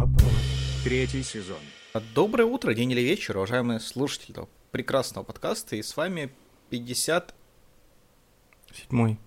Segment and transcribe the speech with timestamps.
[0.00, 0.32] Вопрос.
[0.82, 1.58] Третий сезон.
[2.14, 5.76] Доброе утро, день или вечер, уважаемые слушатели этого прекрасного подкаста.
[5.76, 6.30] И с вами
[6.70, 7.34] 50...
[8.72, 9.18] Седьмой.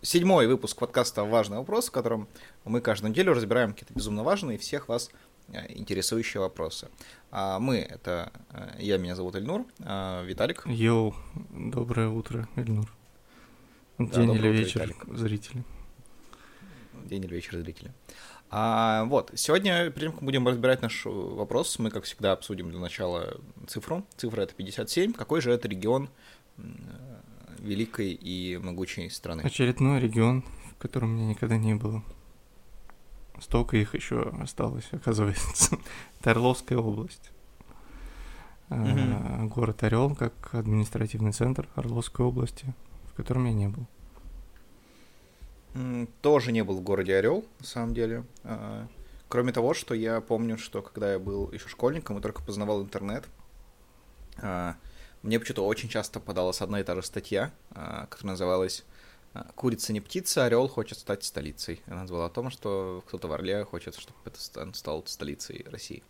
[0.00, 2.26] Седьмой выпуск подкаста «Важный вопрос», в котором
[2.64, 5.10] мы каждую неделю разбираем какие-то безумно важные всех вас
[5.48, 6.88] э, интересующие вопросы.
[7.30, 10.62] А мы, это э, я, меня зовут Эльнур, а Виталик.
[10.64, 11.14] Йоу,
[11.50, 12.90] доброе утро, Эльнур.
[13.98, 15.18] Да, День доброе или утро, вечер, Виталик.
[15.18, 15.64] зрители.
[17.04, 17.92] День или вечер зрители.
[17.92, 18.33] А,
[19.06, 23.40] вот, сегодня, тем, как будем разбирать наш э, вопрос, мы, как всегда, обсудим для начала
[23.66, 24.04] цифру.
[24.16, 25.12] Цифра это 57.
[25.12, 26.08] Какой же это регион
[26.58, 26.62] э,
[27.58, 29.42] великой и могучей страны?
[29.42, 32.02] Очередной регион, в котором меня никогда не было.
[33.40, 35.76] Столько их еще осталось, оказывается.
[36.20, 37.30] Это Орловская область.
[38.68, 39.48] А, Мгм.
[39.48, 42.72] Город Орел, как административный центр Орловской области,
[43.10, 43.86] в котором я не был.
[46.22, 48.24] Тоже не был в городе Орел, на самом деле.
[48.44, 48.86] А,
[49.28, 53.24] Кроме того, что я помню, что когда я был еще школьником и только познавал интернет,
[54.40, 54.76] а,
[55.22, 58.84] мне почему-то очень часто подалась одна и та же статья, а, которая называлась
[59.56, 61.82] «Курица не птица, орел хочет стать столицей».
[61.86, 66.04] Она была о том, что кто-то в Орле хочет, чтобы это ста- стал столицей России.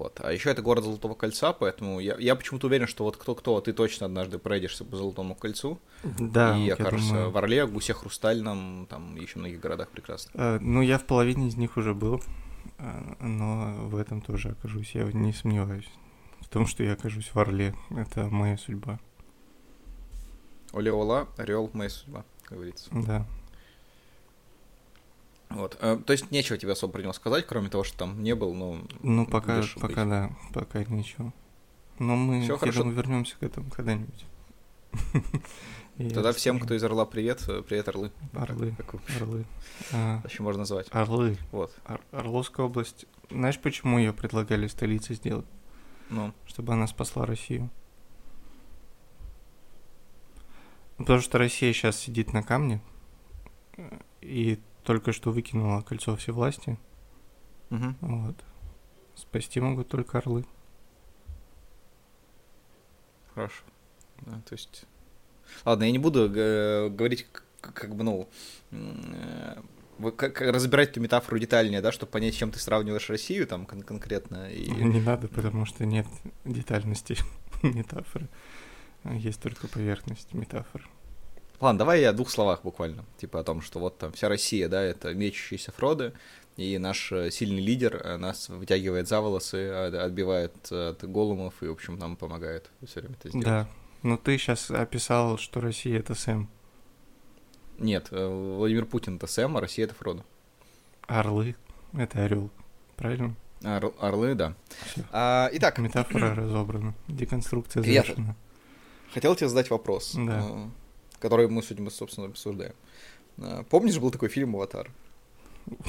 [0.00, 0.18] Вот.
[0.22, 3.74] А еще это город Золотого кольца, поэтому я, я почему-то уверен, что вот кто-кто, ты
[3.74, 7.30] точно однажды пройдешься по Золотому кольцу, Да, и окажешься думаю.
[7.30, 10.30] в Орле, Гусе Хрустальном, там еще многих городах прекрасно.
[10.34, 12.22] А, Ну, я в половине из них уже был,
[12.78, 14.94] а, но в этом тоже окажусь.
[14.94, 15.90] Я не сомневаюсь
[16.40, 17.74] в том, что я окажусь в Орле.
[17.90, 18.98] Это моя судьба.
[20.72, 22.88] Оля-ола, орел, моя судьба, как говорится.
[22.92, 23.26] Да.
[25.50, 25.76] Вот.
[25.80, 28.54] э, То есть нечего тебе особо про него сказать, кроме того, что там не был,
[28.54, 28.80] но...
[29.02, 30.10] Ну, пока, будешь пока быть.
[30.10, 31.32] да, пока ничего.
[31.98, 32.82] Но мы Всё хорошо.
[32.88, 34.26] вернемся к этому когда-нибудь.
[36.14, 37.46] Тогда всем, кто из Орла, привет.
[37.48, 38.10] э, Привет, Орлы.
[38.32, 38.74] Орлы.
[38.78, 39.44] Как Орлы.
[39.92, 40.86] А, еще можно назвать.
[40.92, 41.36] Орлы.
[41.52, 41.76] Вот.
[41.86, 43.04] Ор- Орловская область.
[43.30, 45.46] Знаешь, почему ее предлагали столицей сделать?
[46.08, 47.68] Ну, Чтобы она спасла Россию.
[50.96, 52.80] Потому что Россия сейчас сидит на камне
[53.76, 56.78] э, и только что выкинула кольцо всевластия.
[57.70, 57.96] мгм.
[58.00, 58.36] Вот.
[59.14, 60.44] Спасти могут только орлы.
[63.34, 63.64] хорошо.
[64.22, 64.84] Да, то есть...
[65.64, 67.26] Ладно, я не буду э, говорить,
[67.60, 68.28] как бы, ну...
[68.70, 69.56] э,
[70.16, 74.50] как, разбирать эту метафору детальнее, да, чтобы понять, чем ты сравниваешь Россию там кон- конкретно.
[74.50, 74.70] И...
[74.70, 76.06] Не надо, потому что нет
[76.44, 77.16] детальности
[77.62, 78.28] метафоры.
[79.04, 80.88] Есть только поверхность метафор.
[81.60, 83.04] Ладно, давай я в двух словах буквально.
[83.18, 86.12] Типа о том, что вот там вся Россия, да, это мечущиеся Фроды,
[86.56, 91.72] и наш э, сильный лидер э, нас вытягивает за волосы, отбивает от голумов и, в
[91.72, 93.46] общем, нам помогает все время это сделать.
[93.46, 93.68] Да.
[94.02, 96.48] Но ты сейчас описал, что Россия это Сэм.
[97.78, 100.24] Нет, э, Владимир Путин это Сэм, а Россия это Фродо.
[101.06, 101.56] Орлы
[101.92, 102.50] это орел.
[102.96, 103.34] Правильно?
[103.62, 104.54] Ор- орлы, да.
[104.86, 105.02] Всё.
[105.12, 106.94] А, итак, Метафора разобрана.
[107.08, 108.34] Деконструкция завершена.
[109.12, 110.70] хотел тебе задать вопрос, Да.
[111.20, 112.74] Который мы сегодня, собственно, обсуждаем.
[113.38, 114.90] Э, Помнишь, был такой фильм «Аватар»?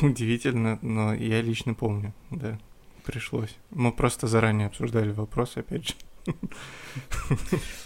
[0.02, 2.59] Удивительно, но я лично помню, да.
[3.03, 3.56] Пришлось.
[3.72, 5.94] Мы просто заранее обсуждали вопрос, опять же.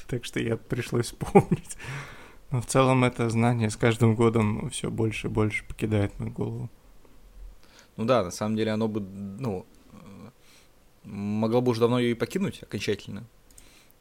[0.08, 1.78] Так что я пришлось вспомнить.
[2.52, 6.70] Но в целом это знание с каждым годом все больше и больше покидает мою голову.
[7.98, 10.30] Ну да, на самом деле оно бы, ну, э,
[11.04, 13.26] могло бы уже давно ее и покинуть окончательно.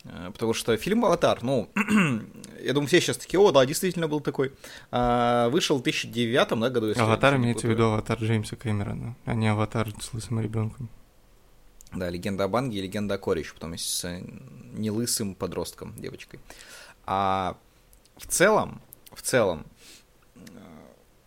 [0.04, 1.70] Э, Потому что фильм «Аватар», ну,
[2.62, 4.52] я думаю, все сейчас такие, о, да, действительно был такой.
[4.90, 6.88] А, вышел в 2009 да, году.
[6.88, 10.88] если Аватар не имеется в виду аватар Джеймса Кэмерона, а не аватар с лысым ребенком.
[11.92, 14.20] Да, «Легенда о Банге» и «Легенда о Коре» еще потом с э,
[14.72, 16.40] нелысым подростком, девочкой.
[17.06, 17.56] А
[18.16, 18.80] в целом,
[19.12, 19.64] в целом,
[20.34, 20.40] э,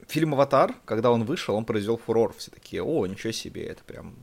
[0.07, 2.35] фильм «Аватар», когда он вышел, он произвел фурор.
[2.37, 4.15] Все такие, о, ничего себе, это прям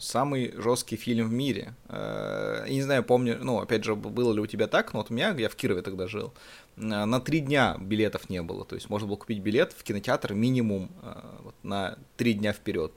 [0.00, 1.74] самый жесткий фильм в мире.
[1.88, 5.10] Э, Я не знаю, помню, ну, опять же, было ли у тебя так, но вот
[5.10, 6.32] у меня, я в Кирове тогда жил,
[6.76, 8.64] э, на три дня билетов не было.
[8.64, 11.12] То есть можно было купить билет в кинотеатр минимум э,
[11.42, 12.92] вот на три дня вперед.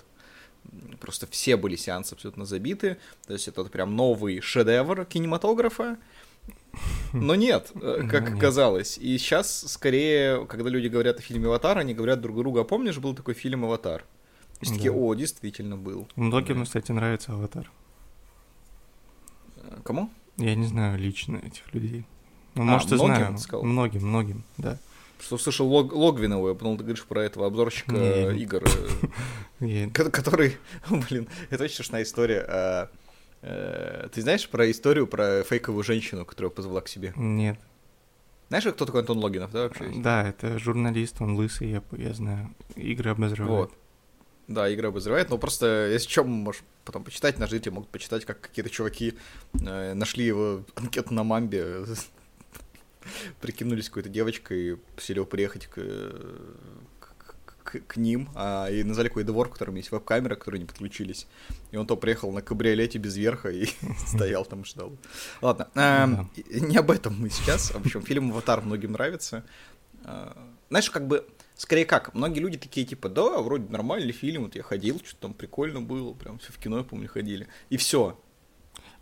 [1.00, 2.98] Просто все были сеансы абсолютно забиты.
[3.28, 5.98] То есть это прям новый шедевр кинематографа.
[7.14, 7.72] Но нет,
[8.10, 8.98] как Ну, оказалось.
[8.98, 12.98] И сейчас, скорее, когда люди говорят о фильме «Аватар», они говорят друг другу, а помнишь,
[12.98, 14.06] был такой фильм «Аватар»?
[14.64, 14.98] И все такие, Да.
[14.98, 16.08] о, действительно был.
[16.16, 16.64] Многим, Да.
[16.66, 17.70] кстати, нравится аватар.
[19.58, 20.10] Э, Кому?
[20.38, 22.06] Я не знаю лично этих людей.
[22.56, 23.38] Ну, А, может, и многим, знаю.
[23.38, 23.64] сказал?
[23.64, 24.78] Многим, многим, да.
[25.20, 28.38] Что услышал Лог- Логвинову, я подумал, ты говоришь про этого обзорщика Не.
[28.42, 28.64] игр,
[29.60, 30.58] э, который,
[30.90, 32.46] блин, это очень смешная история.
[32.48, 32.90] а,
[33.42, 37.14] э, Ты знаешь про историю про фейковую женщину, которую позвала к себе?
[37.16, 37.60] Нет.
[38.50, 39.92] Знаешь, кто такой Антон Логинов, да, вообще?
[39.96, 42.54] Да, это журналист, он лысый, я, я знаю.
[42.76, 43.50] Игры обозревает.
[43.72, 43.74] Вот.
[44.48, 48.42] Да, игра обозревает, но просто, если что, можешь потом почитать, наши зрители могут почитать, как
[48.42, 49.14] какие-то чуваки
[49.54, 51.86] э, нашли его анкету на мамбе,
[53.42, 55.78] прикинулись какой-то девочкой, посели приехать к,
[57.64, 61.28] к, к ним, а, и назвали какой-то двор, в котором есть веб-камера, которые не подключились.
[61.72, 63.68] И он то приехал на кабриолете без верха и
[64.08, 64.98] стоял там и ждал.
[65.42, 67.72] Ладно, эм, не об этом мы сейчас.
[67.72, 69.44] В общем, фильм «Аватар» многим нравится.
[70.04, 70.34] Э,
[70.70, 71.26] знаешь, как бы,
[71.56, 75.34] скорее как, многие люди такие, типа, да, вроде нормальный фильм, вот я ходил, что-то там
[75.34, 77.48] прикольно было, прям все в кино, я помню, ходили.
[77.70, 78.20] И все.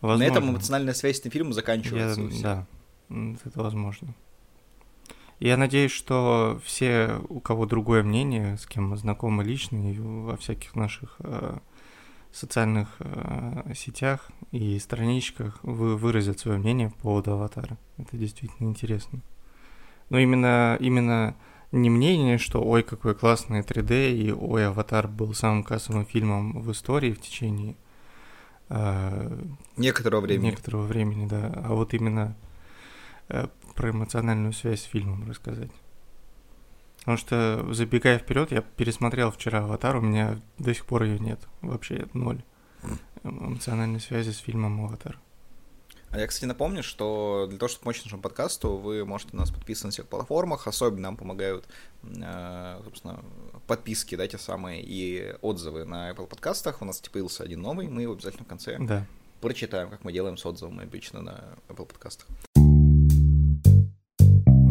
[0.02, 2.22] На этом эмоциональная связь с этим фильмом заканчивается.
[2.42, 2.68] да,
[3.10, 4.16] это возможно.
[5.40, 10.38] Я надеюсь, что все, у кого другое мнение, с кем мы знакомы лично и во
[10.38, 11.58] всяких наших э,
[12.32, 17.80] социальных э, сетях и страничках, вы выразят свое мнение по поводу аватара.
[17.98, 19.22] Это действительно интересно.
[20.10, 21.36] Но именно, именно
[21.72, 26.72] не мнение, что ой, какой классный 3D, и ой, аватар был самым кассовым фильмом в
[26.72, 27.76] истории в течение
[28.70, 29.40] э,
[29.78, 30.52] некоторого времени.
[30.52, 31.52] Некоторого времени, да.
[31.64, 32.36] А вот именно
[33.30, 35.72] э, про эмоциональную связь с фильмом рассказать.
[37.00, 41.40] Потому что, забегая вперед, я пересмотрел вчера «Аватар», у меня до сих пор ее нет.
[41.62, 42.44] Вообще ноль
[43.24, 45.18] эмоциональной связи с фильмом «Аватар».
[46.14, 49.86] А я, кстати, напомню, что для того, чтобы помочь нашему подкасту, вы можете нас подписывать
[49.86, 50.68] на всех платформах.
[50.68, 51.66] Особенно нам помогают,
[52.04, 53.24] э, собственно,
[53.66, 56.82] подписки, да, те самые, и отзывы на Apple подкастах.
[56.82, 59.06] У нас типа появился один новый, мы его обязательно в конце да.
[59.40, 62.28] прочитаем, как мы делаем с отзывами обычно на Apple подкастах.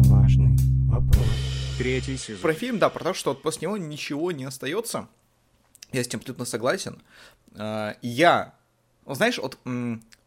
[0.05, 0.55] Важный
[0.85, 1.25] вопрос.
[1.79, 2.41] Третий сезон.
[2.41, 5.07] Про фильм, да, про то, что вот после него ничего не остается.
[5.91, 7.01] Я с этим абсолютно согласен.
[7.55, 8.53] Э, я,
[9.07, 9.57] знаешь, вот,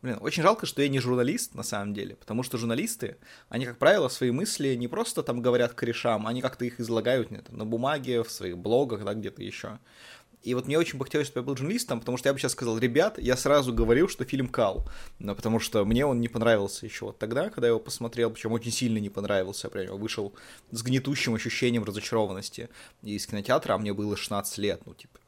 [0.05, 3.17] блин, очень жалко, что я не журналист на самом деле, потому что журналисты,
[3.49, 7.39] они, как правило, свои мысли не просто там говорят корешам, они как-то их излагают не,
[7.39, 9.79] там, на бумаге, в своих блогах, да, где-то еще.
[10.43, 12.53] И вот мне очень бы хотелось, чтобы я был журналистом, потому что я бы сейчас
[12.53, 14.87] сказал, ребят, я сразу говорил, что фильм кал,
[15.19, 18.53] но потому что мне он не понравился еще вот тогда, когда я его посмотрел, причем
[18.53, 20.35] очень сильно не понравился, прям вышел
[20.71, 22.69] с гнетущим ощущением разочарованности
[23.03, 25.19] из кинотеатра, а мне было 16 лет, ну, типа.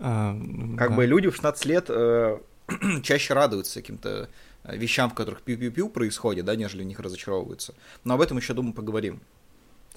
[0.00, 0.36] А,
[0.76, 0.96] как да.
[0.96, 2.40] бы люди в 16 лет э,
[3.02, 4.28] чаще радуются каким-то
[4.64, 7.74] э, вещам, в которых пиу-пиу-пиу происходит, да, нежели в них разочаровываются.
[8.04, 9.20] Но об этом еще, думаю, поговорим.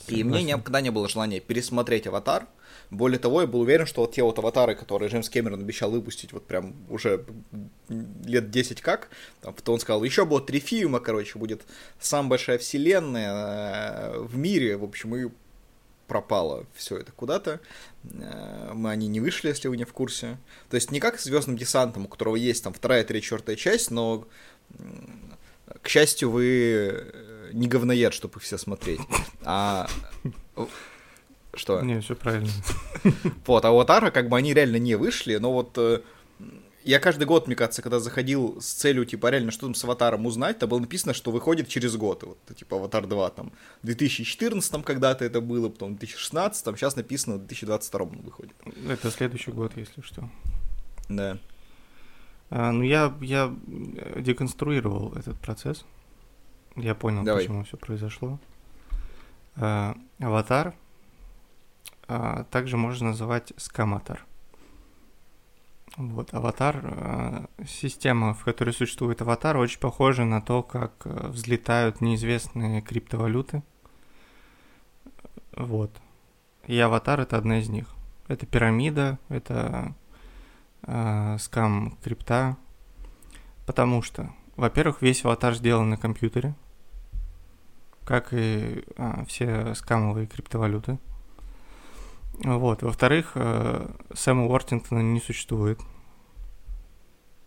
[0.08, 2.48] И мне никогда не было желания пересмотреть «Аватар»,
[2.92, 6.34] более того, я был уверен, что вот те вот аватары, которые Джеймс Кэмерон обещал выпустить
[6.34, 7.26] вот прям уже
[7.88, 9.10] лет 10 как,
[9.42, 11.62] там, потом он сказал, еще будет три фильма, короче, будет
[12.00, 15.30] самая большая вселенная э, в мире, в общем, и
[16.10, 17.62] пропало все это куда-то.
[18.04, 20.38] Э, мы они не вышли, если вы не в курсе.
[20.70, 23.92] То есть не как с Звездным десантом, у которого есть там вторая, третья, четвертая часть,
[23.92, 24.28] но
[25.82, 29.02] к счастью, вы э, не говноед, чтобы их все смотреть.
[29.44, 29.88] А
[31.54, 31.82] что?
[31.82, 32.50] Не, все правильно.
[33.46, 36.02] Вот, а вот Ара, как бы они реально не вышли, но вот э,
[36.84, 40.26] я каждый год, мне кажется, когда заходил с целью, типа, реально, что там с Аватаром
[40.26, 44.84] узнать, там было написано, что выходит через год, вот, типа, Аватар 2, там, в 2014
[44.84, 48.56] когда-то это было, потом в 2016, там, сейчас написано в 2022 он выходит.
[48.88, 50.30] Это следующий год, если что.
[51.10, 51.38] Да.
[52.50, 53.54] А, ну, я, я
[54.18, 55.86] деконструировал этот процесс.
[56.76, 57.44] Я понял, Давай.
[57.44, 58.40] почему все произошло.
[59.56, 60.74] А, Аватар
[62.08, 64.26] а, также можно называть скаматор.
[65.98, 72.00] Вот, аватар, а, система, в которой существует аватар, очень похожа на то, как э, взлетают
[72.00, 73.64] неизвестные криптовалюты.
[75.56, 75.92] Вот.
[76.68, 77.88] И аватар это одна из них.
[78.28, 79.96] Это пирамида, это
[80.84, 82.58] э, скам крипта.
[83.66, 86.56] Потому что, во-первых, весь аватар сделан на компьютере,
[88.06, 91.00] как и э, все скамовые криптовалюты.
[92.44, 92.82] Вот.
[92.84, 95.80] Во-вторых, э, Сэма Уортингтона не существует.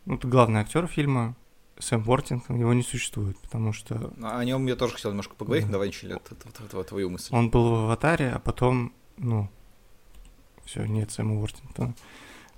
[0.04, 1.36] Ну, это главный актер фильма.
[1.78, 4.12] Сэм Уортингтон, его не существует, потому что...
[4.22, 5.72] А о нем я тоже хотел немножко поговорить, да.
[5.72, 6.06] давай еще
[6.84, 7.34] твою мысль.
[7.34, 9.48] Он был в «Аватаре», а потом, ну,
[10.64, 11.94] все, нет Сэма Уортингтона.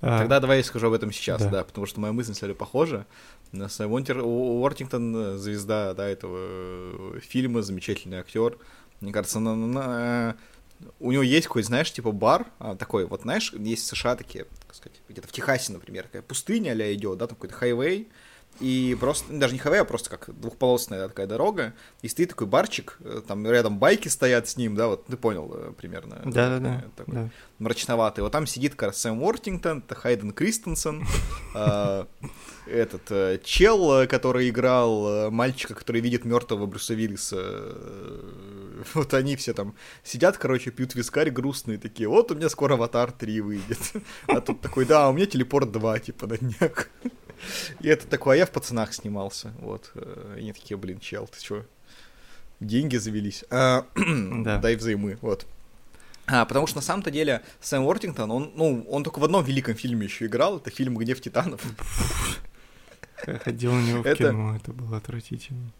[0.00, 2.53] А, Тогда давай я скажу об этом сейчас, да, да потому что моя мысль, кстати,
[2.53, 3.07] похожа.
[3.53, 8.59] Сэм Уортингтон, э, звезда, да, этого э, фильма, замечательный актер.
[9.00, 10.37] Мне кажется, на, на,
[11.00, 14.45] у него есть какой-то, знаешь, типа бар, а, такой, вот, знаешь, есть в США такие,
[14.67, 18.09] так сказать, где-то в Техасе, например, такая пустыня а идет, да, там какой-то хайвей,
[18.61, 22.46] и просто, даже не хайвей, а просто как двухполосная да, такая дорога, и стоит такой
[22.46, 26.23] барчик, э, там рядом байки стоят с ним, да, вот ты понял э, примерно.
[26.25, 26.84] Да-да-да.
[26.96, 27.28] Такой да.
[27.58, 28.23] мрачноватый.
[28.23, 31.04] Вот там сидит как раз Сэм Уортингтон, это Хайден Кристенсен,
[31.54, 32.04] э,
[32.66, 37.38] этот э, чел, э, который играл э, мальчика, который видит мертвого Брюса Виллиса.
[37.40, 42.08] э, Вот они все там сидят, короче, пьют вискарь грустные такие.
[42.08, 43.78] Вот у меня скоро Аватар 3 выйдет.
[44.26, 46.88] А тут такой, да, у меня Телепорт 2, типа, на днях.
[47.81, 49.53] И это такой, а я в пацанах снимался.
[49.61, 49.91] Вот.
[49.95, 51.64] э, И они такие, блин, чел, ты чё?
[52.61, 53.45] Деньги завелись.
[53.50, 54.59] А, Да.
[54.59, 55.47] Дай взаймы, вот.
[56.26, 59.75] А, потому что на самом-то деле Сэм Уортингтон, он, ну, он только в одном великом
[59.75, 61.61] фильме еще играл, это фильм «Гнев титанов».
[63.26, 65.71] Я ходил на него в Это- кино, это было отвратительно.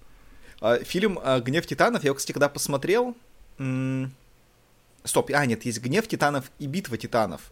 [0.61, 3.17] А, фильм а, «Гнев титанов», я его, кстати, когда посмотрел...
[3.59, 4.13] м,
[5.05, 7.51] Стоп, а, нет, есть «Гнев титанов» и «Битва титанов».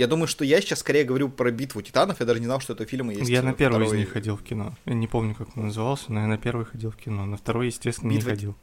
[0.00, 2.72] Я думаю, что я сейчас скорее говорю про «Битву титанов», я даже не знал, что
[2.72, 3.28] это фильм есть.
[3.28, 3.98] Я на первый из второй.
[3.98, 4.74] них ходил в кино.
[4.86, 7.26] Я не помню, как он назывался, но я на первый ходил в кино.
[7.26, 8.54] На второй, естественно, Битва не ходил.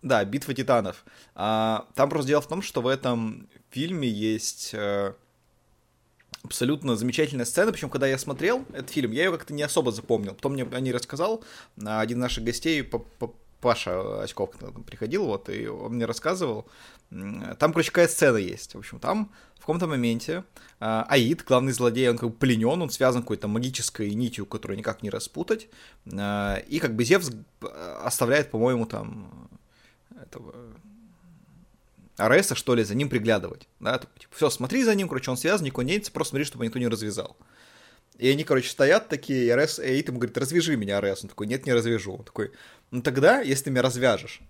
[0.00, 1.04] Да, «Битва титанов».
[1.34, 5.12] А, там просто дело в том, что в этом фильме есть э,
[6.42, 10.32] абсолютно замечательная сцена, причем когда я смотрел этот фильм, я ее как-то не особо запомнил.
[10.32, 11.44] Потом мне о ней рассказал
[11.84, 12.82] а, один из наших гостей,
[13.60, 14.50] Паша Оськов
[14.86, 16.68] приходил, вот, и он мне рассказывал.
[17.10, 18.74] Там, короче, какая сцена есть.
[18.74, 20.44] В общем, там в каком-то моменте
[20.78, 25.02] а, Аид, главный злодей, он как бы пленен, он связан какой-то магической нитью, которую никак
[25.02, 25.68] не распутать.
[26.16, 27.66] А, И как бы Зевс э,
[28.02, 29.50] оставляет, по-моему, там
[30.22, 30.54] этого
[32.16, 33.68] Ареса, что ли, за ним приглядывать.
[33.80, 36.64] Да, типа, все, смотри за ним, короче, он связан, никуда не денется, просто смотри, чтобы
[36.64, 37.36] никто не развязал.
[38.18, 41.22] И они, короче, стоят такие, и Арес, и Эйт ему говорит, развяжи меня, Арес.
[41.22, 42.16] Он такой, нет, не развяжу.
[42.16, 42.52] Он такой,
[42.90, 44.40] ну тогда, если ты меня развяжешь,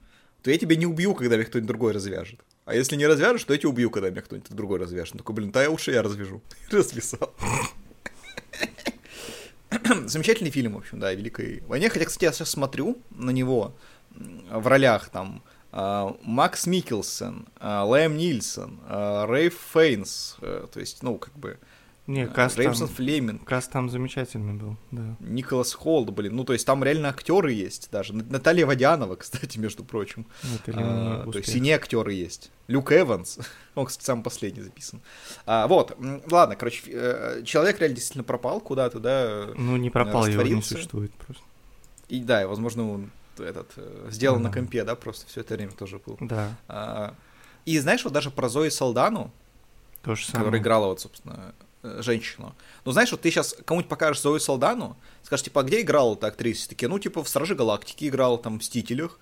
[0.42, 2.40] то я тебя не убью, когда меня кто-нибудь другой развяжет.
[2.64, 5.14] А если не развяжешь, то я тебя убью, когда меня кто-нибудь другой развяжет.
[5.14, 6.40] Он такой, блин, да я лучше я развяжу.
[6.70, 7.35] Развязал.
[10.06, 11.90] Замечательный фильм, в общем, да, о Великой войне.
[11.90, 13.76] Хотя, кстати, я сейчас смотрю на него
[14.11, 15.42] в ролях там
[15.73, 21.59] а, Макс Микелсон, а, Лэм Нильсон, а, Рейф Фейнс, э, то есть, ну, как бы,
[22.11, 25.17] Не, э, каст Реймсон там, Флеминг, каст там замечательный был, да.
[25.21, 28.12] Николас Холд, блин, ну, то есть там реально актеры есть даже.
[28.12, 30.26] Наталья Водянова, кстати, между прочим.
[30.67, 32.50] Это А, то есть и не актеры есть.
[32.67, 33.38] Люк Эванс,
[33.76, 35.00] он, кстати, самый последний записан.
[35.47, 35.97] А, вот,
[36.31, 41.12] ладно, короче, э, человек реально действительно пропал куда-то, да, Ну, не пропал, его не существует
[41.12, 41.45] просто.
[42.09, 45.73] и да, и, возможно, он этот, э, сделан на компе, да, просто все это время
[45.73, 46.17] тоже был.
[46.21, 47.14] Да, А,
[47.67, 49.31] И знаешь, вот даже про Зои Салдану,
[50.02, 50.40] то же самое.
[50.40, 52.55] которая играла вот, собственно, э, женщину.
[52.85, 56.27] Ну, знаешь, вот ты сейчас кому-нибудь покажешь Зою Салдану, скажешь, типа, а где играла эта
[56.29, 56.69] актриса?
[56.69, 59.19] Такие, ну, типа, в Страже Галактики играла, там, в Мстителях.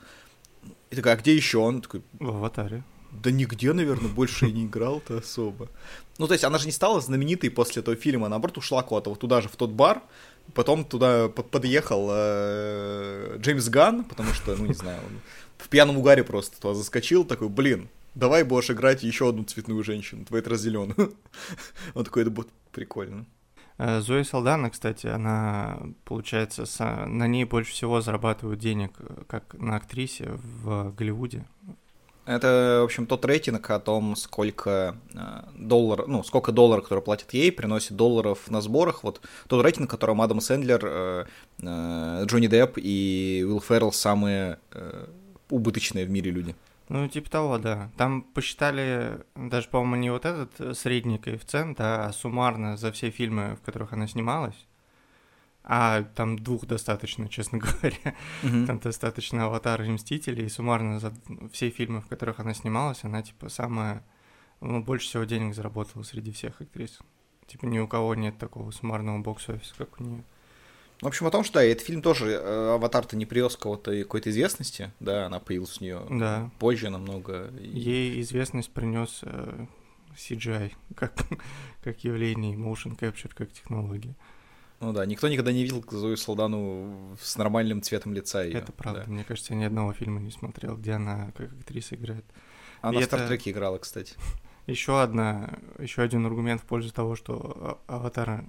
[0.90, 1.58] И такая, а где еще?
[1.58, 2.82] Он такой, В аватаре.
[3.12, 5.68] да нигде, наверное, больше и не играл-то особо.
[6.18, 9.10] Ну, то есть она же не стала знаменитой после этого фильма, а наоборот ушла куда-то
[9.10, 10.02] вот туда же, в тот бар,
[10.54, 15.20] потом туда под- подъехал э, Джеймс Ганн, потому что, ну, не знаю, он
[15.58, 20.24] в пьяном угаре просто туда заскочил, такой, блин, давай будешь играть еще одну цветную женщину,
[20.24, 21.14] твою разделенную.
[21.94, 23.26] Он такой, это будет прикольно.
[23.78, 26.64] Э, Зоя Салдана, кстати, она, получается,
[27.06, 30.30] на ней больше всего зарабатывают денег, э, как на актрисе
[30.62, 31.46] в Голливуде.
[32.26, 35.18] Это, в общем, тот рейтинг о том, сколько э,
[35.56, 39.04] доллар, ну, сколько долларов, которые платят ей, приносит долларов на сборах.
[39.04, 41.26] Вот тот рейтинг, которым Адам Сэндлер,
[41.60, 44.58] Джонни Депп и Уилл Феррелл самые
[45.48, 46.54] убыточные в мире люди.
[46.88, 47.90] Ну, типа того, да.
[47.96, 53.56] Там посчитали, даже, по-моему, не вот этот э, средний коэффициент, а суммарно за все фильмы,
[53.56, 54.66] в которых она снималась.
[55.64, 58.14] А там двух достаточно, честно говоря.
[58.40, 61.12] Там достаточно «Аватара» и «Мстители», и суммарно за
[61.52, 64.02] все фильмы, в которых она снималась, она, типа, самая...
[64.60, 66.98] Ну, больше всего денег заработала среди всех актрис.
[67.46, 70.24] Типа, ни у кого нет такого суммарного бокс-офиса, как у нее.
[71.00, 74.30] В общем, о том, что да, этот фильм тоже, э, Аватар-то не привез кого-то какой-то
[74.30, 76.50] известности, да, она появилась в нее Да.
[76.58, 77.50] позже намного.
[77.60, 79.22] Ей известность принес
[80.16, 81.12] CGI как,
[81.84, 84.16] как явление, motion capture как технология.
[84.80, 88.58] Ну да, никто никогда не видел Зою Салдану с нормальным цветом лица ее.
[88.58, 89.04] Это правда.
[89.08, 92.24] Мне кажется, я ни одного фильма не смотрел, где она как актриса играет.
[92.80, 94.14] Она И в это- Стартреке играла, кстати.
[94.68, 98.44] Еще одна, еще один аргумент в пользу того, что а- аватар,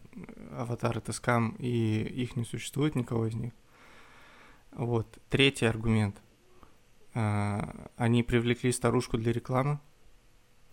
[0.52, 3.54] аватар это скам, и их не существует никого из них.
[4.74, 5.18] Вот.
[5.30, 6.22] Третий аргумент.
[7.14, 9.80] А, Они привлекли старушку для рекламы.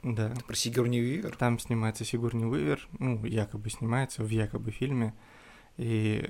[0.02, 0.34] Да.
[0.48, 1.36] Про Сигурни Вивер?
[1.36, 5.14] Там снимается Сигурни Уивер, ну, якобы снимается в якобы фильме.
[5.76, 6.28] И,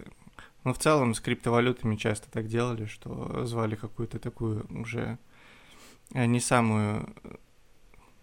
[0.63, 5.17] ну, в целом с криптовалютами часто так делали, что звали какую-то такую уже
[6.13, 7.09] не самую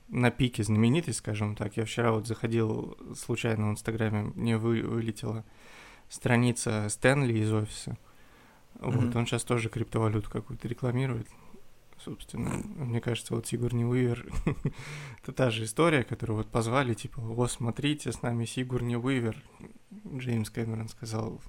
[0.09, 1.77] на пике знаменитость, скажем так.
[1.77, 5.43] Я вчера вот заходил случайно в Инстаграме, мне вы, вылетела
[6.09, 7.97] страница Стэнли из офиса.
[8.79, 9.17] Вот, Мгм.
[9.17, 11.27] он сейчас тоже криптовалюту какую-то рекламирует.
[11.99, 14.25] Собственно, мне кажется, вот Сигурни Уивер
[15.23, 19.41] это та же история, которую вот позвали, типа, о, смотрите, с нами Сигурни Уивер.
[20.13, 21.39] Джеймс Кэмерон сказал,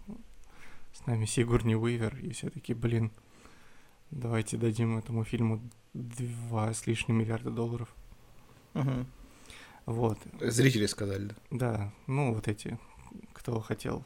[0.92, 3.11] с нами Сигурни Уивер, и все таки блин,
[4.12, 5.61] давайте дадим этому фильму
[5.92, 7.88] два с лишним миллиарда долларов.
[8.75, 9.07] Мгм.
[9.87, 11.35] Вот, Зрители сказали, да.
[11.50, 12.78] да, ну вот эти,
[13.33, 14.04] кто хотел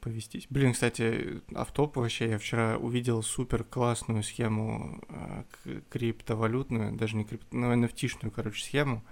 [0.00, 0.46] повестись.
[0.48, 7.46] Блин, кстати, автоп вообще, я вчера увидел супер классную схему э, криптовалютную, даже не крипто,
[7.54, 9.04] ну, NFT-шную, короче, схему.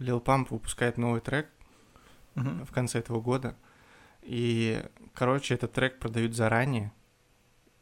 [0.00, 1.48] Lil Pump выпускает новый трек
[2.34, 2.64] Мгм.
[2.66, 3.54] в конце этого года.
[4.22, 4.82] И,
[5.14, 6.92] короче, этот трек продают заранее.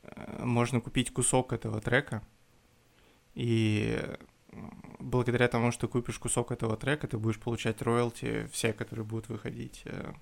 [0.02, 2.22] Э, Можно купить кусок этого трека.
[3.34, 3.98] И
[4.98, 9.82] благодаря тому, что купишь кусок этого трека, ты будешь получать роялти все, которые будут выходить
[9.84, 10.12] э,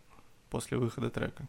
[0.51, 1.49] после выхода трека.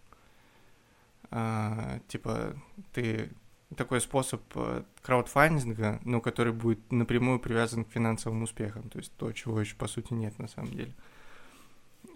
[1.31, 2.55] А, типа,
[2.93, 3.31] ты
[3.75, 9.31] такой способ э, краудфандинга, но который будет напрямую привязан к финансовым успехам, то есть то,
[9.31, 10.93] чего еще по сути нет на самом деле.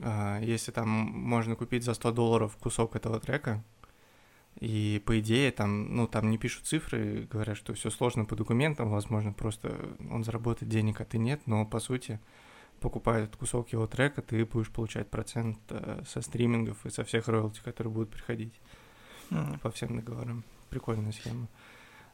[0.02, 3.64] А, Если там можно купить за 100 долларов кусок этого трека,
[4.60, 8.90] и по идее там, ну, там не пишут цифры, говорят, что все сложно по документам,
[8.90, 9.76] возможно, просто
[10.12, 12.20] он заработает денег, а ты нет, но по сути,
[12.80, 17.28] покупая этот кусок его трека, ты будешь получать процент э, со стримингов и со всех
[17.28, 18.54] роялти, которые будут приходить
[19.30, 19.60] Мгм.
[19.60, 20.44] по всем договорам.
[20.70, 21.48] Прикольная схема.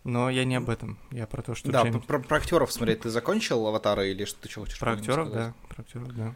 [0.06, 3.02] Но я не об этом, я про то, что Да, Джеймс- про, про актеров смотреть,
[3.02, 6.36] ты закончил аватара или что ты чего хочешь Про актеров, да, про актеров, да.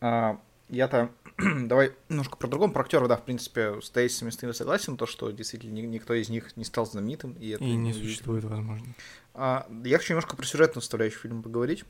[0.00, 2.72] А, я-то давай немножко про другом.
[2.72, 6.14] Про актеров, да, в принципе, с тезисами с тобой согласен, то, что действительно ни- никто
[6.14, 7.32] из них не стал знаменитым.
[7.34, 8.04] И, это И не удивительно.
[8.08, 8.86] существует, возможно.
[9.34, 11.84] А, я хочу немножко про сюжетную составляющую фильма поговорить.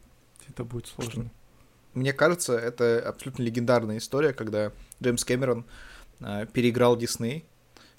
[0.49, 1.31] Это будет сложно.
[1.95, 5.65] Мне кажется, это абсолютно легендарная история, когда Джеймс Кэмерон
[6.21, 7.45] а, переиграл Дисней.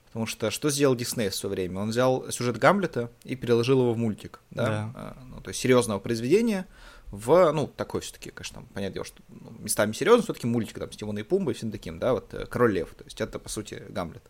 [0.08, 1.80] Потому что что сделал Дисней в свое время?
[1.82, 4.42] Он взял сюжет Гамлета и переложил его в мультик.
[4.52, 4.66] Да?
[4.66, 4.92] Да.
[4.96, 6.68] А, ну, то есть серьезного произведения
[7.14, 10.92] в, ну, такой все-таки, конечно, там, понятное дело, что ну, местами серьезно, все-таки мультик, там,
[10.92, 13.50] с Тимоном и Пумбой, всем таким, да, вот э, Король Лев, то есть это, по
[13.50, 14.24] сути, Гамлет.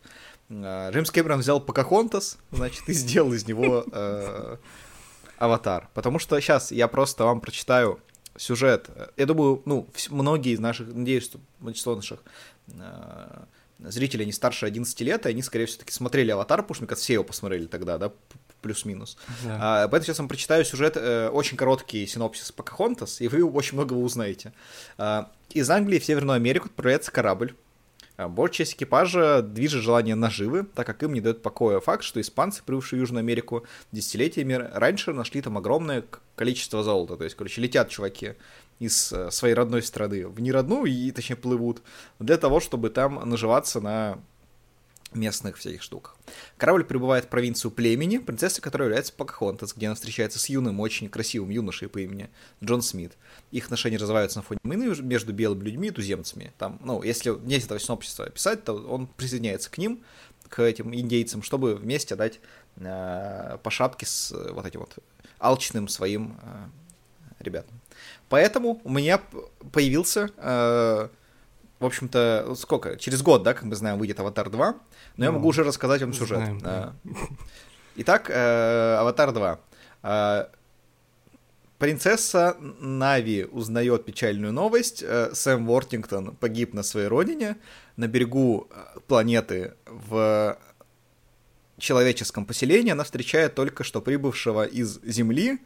[0.50, 4.58] А, Джеймс Кэмерон взял Покахонтас, значит, и сделал из него э,
[5.38, 5.90] аватар.
[5.94, 8.02] Потому что сейчас я просто вам прочитаю
[8.36, 8.90] сюжет.
[9.16, 12.20] Я думаю, ну, многие из наших, надеюсь, что большинство наших
[12.68, 13.46] э,
[13.80, 16.89] зрителей, они старше 11 лет, и они, скорее всего, таки смотрели «Аватар», потому что, мне
[16.89, 18.12] кажется, все его посмотрели тогда, да,
[18.63, 19.17] плюс-минус.
[19.43, 19.58] Да.
[19.62, 23.99] А, поэтому сейчас вам прочитаю сюжет, э, очень короткий синопсис Покахонтас, и вы очень многого
[23.99, 24.54] узнаете.
[24.97, 27.54] А, из Англии в Северную Америку отправляется корабль.
[28.17, 32.21] А, Большая часть экипажа движет желание наживы, так как им не дает покоя факт, что
[32.21, 36.04] испанцы, прибывшие в Южную Америку десятилетиями раньше, нашли там огромное
[36.36, 37.17] количество золота.
[37.17, 38.34] То есть, короче, летят чуваки
[38.80, 41.82] из э, своей родной страны в неродную, и, точнее, плывут,
[42.19, 44.19] для того, чтобы там наживаться на
[45.15, 46.15] местных всяких штуках.
[46.58, 51.10] Корабль прибывает в провинцию племени, принцесса которой является Покахонтас, где она встречается с юным, очень
[51.10, 52.30] красивым юношей по имени
[52.63, 53.13] Джон Смит.
[53.52, 56.54] Их отношения развиваются на фоне войны между белыми людьми и туземцами.
[56.58, 60.04] Там, ну, если не этого синопсиса описать, то он присоединяется к ним,
[60.49, 62.39] к этим индейцам, чтобы вместе дать
[62.78, 64.97] э, по шапке с э, вот этим вот
[65.39, 66.65] алчным своим э,
[67.39, 67.80] ребятам.
[68.30, 69.19] Поэтому у меня
[69.71, 71.10] появился, э,
[71.84, 72.98] в общем-то, сколько?
[72.98, 74.76] Через год, да, как мы знаем, выйдет Аватар 2,
[75.17, 76.38] но я Ну, могу уже рассказать вам сюжет.
[76.38, 76.93] знаем, да.
[77.98, 79.60] Итак, э, Аватар 2.
[80.04, 80.46] Э,
[81.80, 85.04] Принцесса Нави узнает печальную новость.
[85.06, 87.58] Э, Сэм Уортингтон погиб на своей родине,
[87.98, 88.69] на берегу
[89.08, 90.58] планеты в
[91.78, 92.91] человеческом поселении.
[92.91, 95.60] Она встречает только что прибывшего из Земли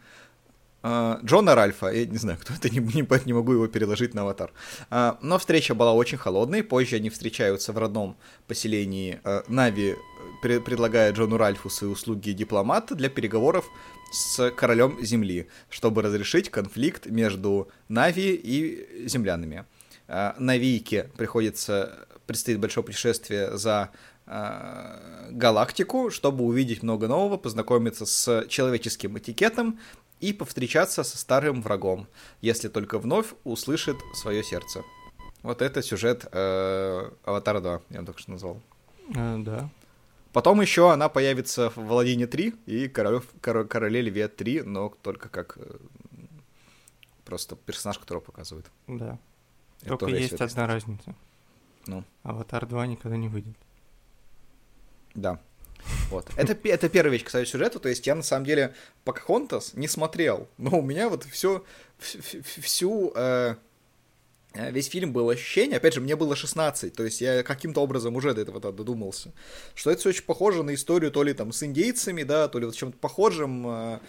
[0.83, 1.87] Джона Ральфа.
[1.87, 4.51] Я не знаю, кто это, не, не, не могу его переложить на аватар.
[4.89, 6.63] А, Но встреча была очень холодной.
[6.63, 9.19] Позже они встречаются в родном поселении.
[9.23, 9.95] Э, Нави
[10.43, 13.65] пре- предлагает Джону Ральфу свои услуги дипломата для переговоров
[14.11, 19.65] с королем Земли, чтобы разрешить конфликт между Нави и землянами.
[20.07, 23.89] А, Навийке приходится предстоит большое путешествие за
[24.25, 29.79] э, галактику, чтобы увидеть много нового, познакомиться с человеческим этикетом
[30.19, 32.08] и повстречаться со старым врагом,
[32.41, 34.84] если только вновь услышит свое сердце.
[35.43, 38.62] Вот это сюжет э, Аватара 2, я только что назвал.
[39.15, 39.69] Э, да.
[40.34, 45.30] Потом еще она появится в Владине 3 и Королев, Коро- Короле Льве 3, но только
[45.30, 45.77] как э,
[47.25, 48.69] просто персонаж, которого показывают.
[48.88, 49.17] Да.
[49.82, 51.15] Это Только есть одна разница.
[51.86, 52.03] Ну.
[52.23, 53.56] Аватар 2 никогда не выйдет.
[55.13, 55.39] Да.
[56.09, 56.29] Вот.
[56.37, 57.79] Это, это первая вещь, кстати, сюжета.
[57.79, 61.63] То есть я на самом деле Покахонтас не смотрел, но у меня вот все,
[61.99, 63.55] всю э,
[64.57, 68.15] Э, весь фильм был ощущение, опять же, мне было 16, то есть я каким-то образом
[68.15, 69.31] уже до этого додумался,
[69.75, 72.65] что это все очень похоже на историю то ли там с индейцами, да, то ли
[72.65, 73.99] вот чем-то похожим, э,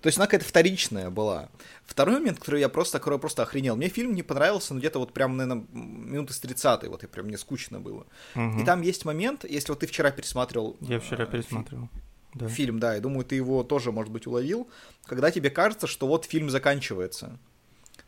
[0.00, 1.48] то есть она какая-то вторичная была.
[1.84, 3.76] Второй момент, который я просто, который я просто охренел.
[3.76, 7.26] Мне фильм не понравился, но где-то вот прям, наверное, минуты с 30 вот и прям
[7.26, 8.06] мне скучно было.
[8.34, 8.60] Мгм.
[8.60, 10.76] И там есть момент, если вот ты вчера пересматривал...
[10.80, 11.88] Я вчера э, пересматривал.
[12.34, 12.48] Да.
[12.48, 14.68] фильм, да, я думаю, ты его тоже, может быть, уловил,
[15.06, 17.38] когда тебе кажется, что вот фильм заканчивается.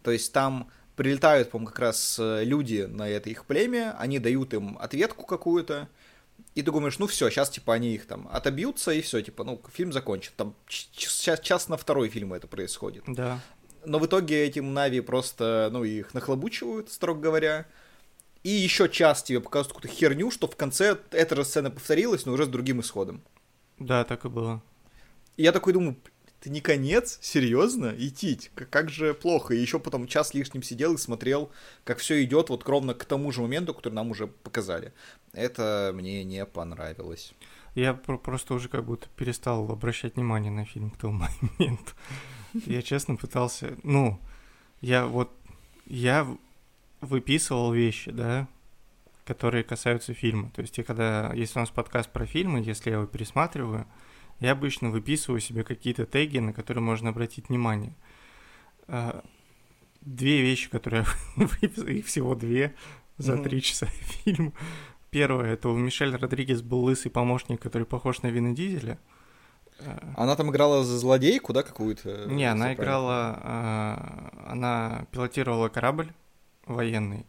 [0.02, 4.52] То есть там прилетают, по-моему, как раз э, люди на это их племя, они дают
[4.52, 5.88] им ответку какую-то,
[6.54, 9.60] и ты думаешь, ну все, сейчас типа они их там отобьются, и все, типа, ну,
[9.72, 10.32] фильм закончен.
[10.36, 13.04] Там сейчас час на второй фильм это происходит.
[13.06, 13.40] Да.
[13.84, 17.66] Но в итоге этим Нави просто, ну, их нахлобучивают, строго говоря.
[18.42, 22.32] И еще час тебе показывают какую-то херню, что в конце эта же сцена повторилась, но
[22.32, 23.22] уже с другим исходом.
[23.78, 24.62] Да, так и было.
[25.36, 25.96] И я такой думаю,
[26.40, 27.18] это не конец?
[27.20, 27.94] Серьезно?
[27.96, 28.50] Идти?
[28.54, 29.52] Как, же плохо.
[29.54, 31.50] И еще потом час лишним сидел и смотрел,
[31.84, 34.94] как все идет вот ровно к тому же моменту, который нам уже показали.
[35.34, 37.34] Это мне не понравилось.
[37.74, 41.24] Я про- просто уже как будто перестал обращать внимание на фильм к тому
[41.58, 41.92] моменту.
[42.66, 44.18] Я честно пытался, ну,
[44.80, 45.30] я вот,
[45.86, 46.26] я
[47.02, 48.48] выписывал вещи, да,
[49.24, 50.50] которые касаются фильма.
[50.56, 53.86] То есть я когда, если у нас подкаст про фильмы, если я его пересматриваю,
[54.40, 57.94] я обычно выписываю себе какие-то теги, на которые можно обратить внимание.
[58.88, 59.22] А,
[60.00, 61.04] Две вещи, которые
[61.36, 62.74] я выписал, их всего две
[63.18, 63.86] за три часа
[64.24, 64.52] фильма.
[65.10, 68.98] Первое, это у Мишель Родригес был лысый помощник, который похож на Вина Дизеля.
[69.80, 72.26] А, Она там играла за злодейку, да, какую-то?
[72.26, 76.12] Не, она правильно играла, а, она пилотировала корабль
[76.66, 77.26] военный.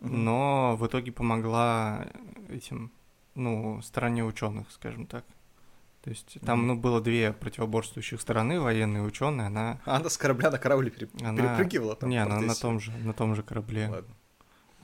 [0.00, 0.24] Мгм.
[0.24, 2.06] но в итоге помогла
[2.50, 2.92] этим,
[3.34, 5.24] ну, стороне ученых, скажем так.
[6.06, 9.80] То есть там, ну, было две противоборствующих стороны, военные ученые, она...
[9.84, 11.36] А она с корабля на корабль пере- она...
[11.36, 12.08] перепрыгивала там?
[12.08, 13.88] Не, она на том же, на том же корабле.
[13.88, 14.14] Ладно.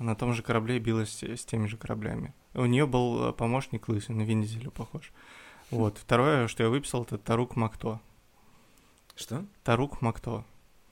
[0.00, 2.34] На том же корабле билась с, теми же кораблями.
[2.54, 5.12] У нее был э, помощник лысый, на Винзелю похож.
[5.70, 5.96] Вот.
[5.96, 8.00] Второе, что я выписал, это Тарук Макто.
[9.14, 9.44] Что?
[9.62, 10.44] Тарук Макто.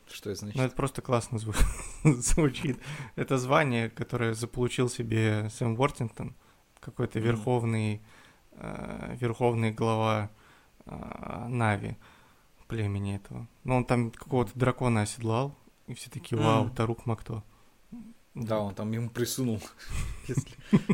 [0.08, 0.56] Что это значит?
[0.56, 1.56] Ну, это просто классно зву-
[2.04, 2.78] звучит.
[3.16, 6.36] Это звание, которое заполучил себе Сэм Уортингтон,
[6.78, 7.26] какой-то Мгм.
[7.26, 8.00] верховный,
[8.52, 10.30] верховный глава
[10.86, 11.96] э, Нави,
[12.68, 13.48] племени этого.
[13.64, 15.54] Ну, он там какого-то дракона оседлал,
[15.86, 16.70] и все такие, вау.
[16.70, 17.42] Тарук Макто.
[18.34, 19.60] Да, он там ему присунул,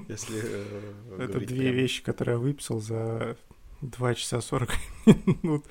[0.09, 3.37] если, э, Это две вещи, которые я выписал за
[3.83, 4.71] 2 часа 40
[5.07, 5.67] минут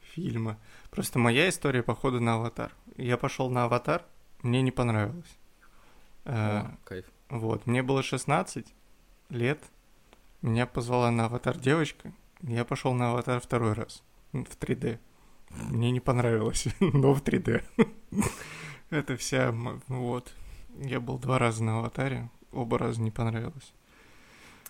[0.00, 0.58] фильма.
[0.90, 2.72] Просто моя история походу на аватар.
[2.96, 4.04] Я пошел на аватар,
[4.42, 5.38] мне не понравилось.
[6.24, 7.04] Э, О, кайф.
[7.28, 8.66] Вот, мне было 16
[9.28, 9.62] лет,
[10.42, 14.98] меня позвала на аватар девочка, я пошел на аватар второй раз в 3D.
[15.50, 17.62] Мне не понравилось, но в 3D.
[18.90, 19.54] Это вся,
[19.88, 20.32] вот.
[20.78, 23.72] Я был два раза на аватаре, оба раза не понравилось.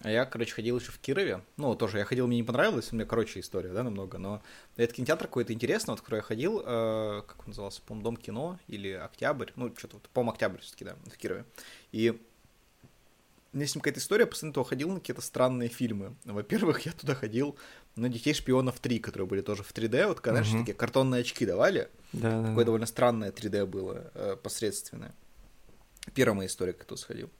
[0.02, 1.42] А я, короче, ходил еще в Кирове.
[1.58, 4.42] Ну, тоже я ходил, мне не понравилось, у меня, короче, история, да, намного, но
[4.76, 8.16] этот кинотеатр какой-то интересный, вот, в который я ходил, э, как он назывался, по Дом
[8.16, 11.44] кино или Октябрь, ну, что-то, вот, по-моему, Октябрь все-таки, да, в Кирове.
[11.92, 12.18] И
[13.52, 16.14] меня с ним какая-то история, я постоянно туда ходил на какие-то странные фильмы.
[16.24, 17.56] Во-первых, я туда ходил
[17.96, 20.60] на «Детей шпионов 3», которые были тоже в 3D, вот, когда, знаешь, Мгм.
[20.64, 25.14] такие картонные очки давали, Да, да, Такое довольно странное 3D было, э, посредственное.
[26.14, 27.30] Первая моя история, как я туда сходил.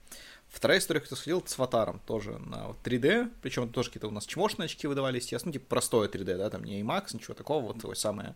[0.49, 4.25] Вторая история, туда сходил, с аватаром, тоже на вот 3D, причем тоже какие-то у нас
[4.25, 7.77] чмошные очки выдавались, естественно, ну, типа простое 3D, да, там не IMAX, ничего такого, вот
[7.77, 8.35] такое самое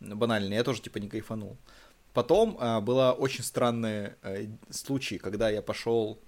[0.00, 1.56] банальное, я тоже типа не кайфанул.
[2.12, 6.18] Потом э, был очень странный э, случай, когда я пошел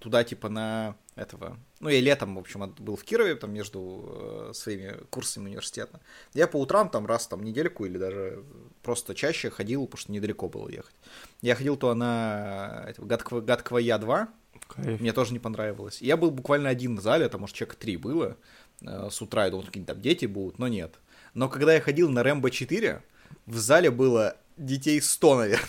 [0.00, 4.52] туда типа на этого, ну я летом, в общем, был в Кирове, там между э,
[4.52, 6.00] своими курсами университета.
[6.32, 8.42] Я по утрам там раз там недельку или даже
[8.82, 10.94] просто чаще ходил, потому что недалеко было ехать.
[11.40, 14.28] Я ходил то на этого, гадкого, гадкого Я 2,
[14.68, 15.00] Кайф.
[15.00, 16.02] мне тоже не понравилось.
[16.02, 18.36] Я был буквально один в зале, там, может, человека три было
[18.80, 20.98] э, с утра, я думал, какие-то там дети будут, но нет.
[21.34, 23.02] Но когда я ходил на Рэмбо 4,
[23.46, 25.68] в зале было детей 100, наверное,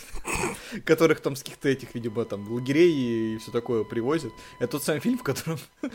[0.84, 4.34] которых там с каких-то этих, видимо, там, лагерей и все такое привозят.
[4.60, 5.60] Это тот самый фильм, в котором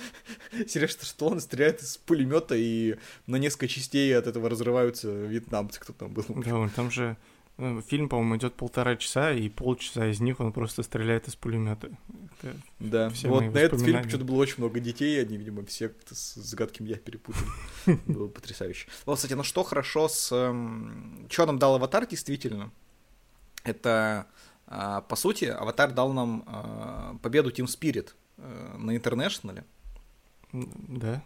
[0.69, 6.13] Сильвестр Сталлоне стреляет из пулемета и на несколько частей от этого разрываются вьетнамцы, кто там
[6.13, 6.25] был.
[6.29, 7.17] Да, там же
[7.59, 11.91] э, фильм, по-моему, идет полтора часа, и полчаса из них он просто стреляет из пулемета.
[12.43, 15.89] Это- Да, Все вот на этот фильм что-то было очень много детей, они, видимо, все
[15.89, 17.45] как-то с с гадким я перепутали.
[18.07, 18.89] Было потрясающе.
[19.05, 20.29] Вот, кстати, ну что хорошо с...
[21.29, 22.71] Что нам дал Аватар, действительно?
[23.63, 24.27] Это,
[24.71, 29.65] по сути, Аватар дал нам а, победу Team Spirit э, на International е.
[30.53, 31.23] Да.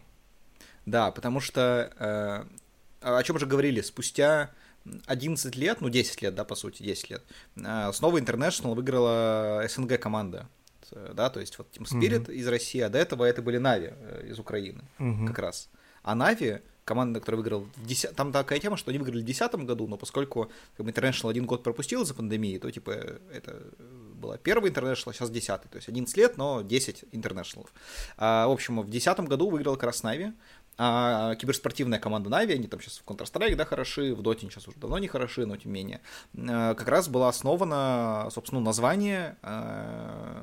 [0.86, 1.92] Да, потому что...
[1.98, 2.44] э,
[3.00, 3.82] о чем же говорили?
[3.82, 4.50] Спустя
[5.06, 7.22] 11 лет, ну 10 лет, да, по сути, 10 лет,
[7.56, 10.48] э, снова International выиграла СНГ команда.
[11.14, 12.34] Да, то есть вот Team Spirit mm-hmm.
[12.34, 15.26] из России, а до этого это были Na'Vi э, из Украины mm-hmm.
[15.26, 15.68] как раз.
[16.02, 18.14] А Na'Vi команда, которая выиграла в 10...
[18.14, 21.46] Там такая тема, что они выиграли в 2010 году, но поскольку как бы, International один
[21.46, 22.90] год пропустил за пандемией, то, типа,
[23.32, 23.62] это
[24.14, 27.66] была первая International, сейчас 10 то есть 11 лет, но 10 International.
[28.16, 30.32] А, в общем, в 2010 году выиграл как раз Нави,
[30.76, 34.76] а киберспортивная команда Нави, они там сейчас в Counter-Strike, да, хороши, в Доте сейчас уже
[34.78, 36.00] давно не хороши, но тем не менее,
[36.34, 39.36] э, как раз была основана, собственно, название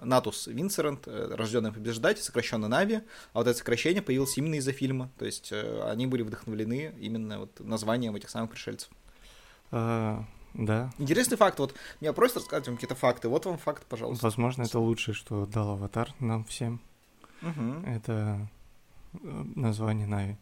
[0.04, 3.02] Натус Винсерент, рожденный побеждать, сокращенно Нави,
[3.34, 7.40] а вот это сокращение появилось именно из-за фильма, то есть э, они были вдохновлены именно
[7.40, 8.90] вот названием этих самых пришельцев.
[9.72, 10.92] А, да.
[10.98, 14.26] Интересный факт, вот меня просят рассказать вам какие-то факты, вот вам факт, пожалуйста.
[14.26, 16.82] Возможно, это лучшее, что дал Аватар нам всем.
[17.42, 17.88] Угу.
[17.88, 18.48] Это
[19.14, 20.38] название Нави.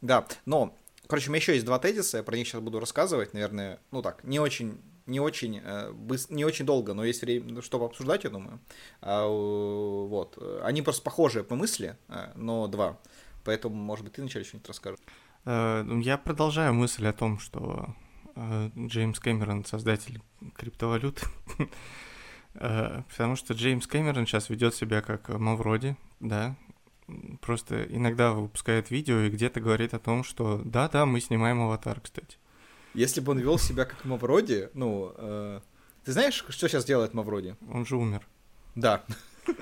[0.00, 0.74] Да, но,
[1.06, 4.02] короче, у меня еще есть два тезиса, я про них сейчас буду рассказывать, наверное, ну
[4.02, 5.92] так, не очень, не очень, э,
[6.30, 8.60] не очень долго, но есть время, ну, чтобы обсуждать, я думаю.
[9.02, 12.98] А, вот, они просто похожие по мысли, э, но два,
[13.44, 15.00] поэтому, может быть, ты вначале что-нибудь расскажешь.
[15.44, 17.94] Э, ну, я продолжаю мысль о том, что
[18.78, 20.22] Джеймс Кэмерон создатель
[20.56, 21.22] криптовалют,
[22.54, 26.56] потому что Джеймс Кэмерон сейчас ведет себя как Мавроди, да,
[27.40, 32.36] просто иногда выпускает видео и где-то говорит о том, что да-да, мы снимаем аватар, кстати.
[32.94, 35.60] Если бы он вел себя как Мавроди, ну, э,
[36.04, 37.56] ты знаешь, что сейчас делает Мавроди?
[37.72, 38.26] Он же умер.
[38.74, 39.04] Да.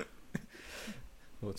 [1.41, 1.57] Вот.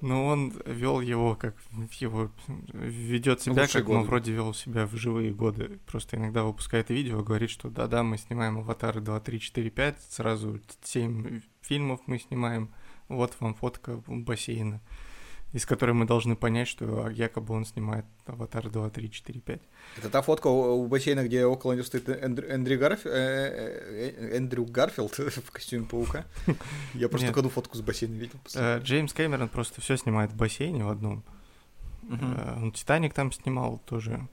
[0.00, 1.54] Но он вел его как
[1.98, 2.30] его
[2.72, 3.98] ведет себя, как годы.
[3.98, 5.78] Мавроди вел себя в живые годы.
[5.84, 10.60] Просто иногда выпускает видео, говорит, что да-да, мы снимаем аватары 2, 3, 4, 5, сразу
[10.82, 12.72] 7 фильмов мы снимаем
[13.10, 14.80] вот вам фотка бассейна,
[15.52, 19.60] из которой мы должны понять, что якобы он снимает «Аватар 2, 3, 4, 5».
[19.98, 23.04] Это та фотка у бассейна, где около него стоит Эндрю, Эндрю, Гарф...
[23.04, 26.24] Э, э, э, Эндрю Гарфилд в костюме паука.
[26.94, 27.36] Я просто Нет.
[27.36, 28.38] одну фотку с бассейна видел.
[28.82, 31.24] Джеймс Кэмерон просто все снимает в бассейне в одном.
[32.02, 32.62] Uh-huh.
[32.62, 34.26] Он «Титаник» там снимал тоже.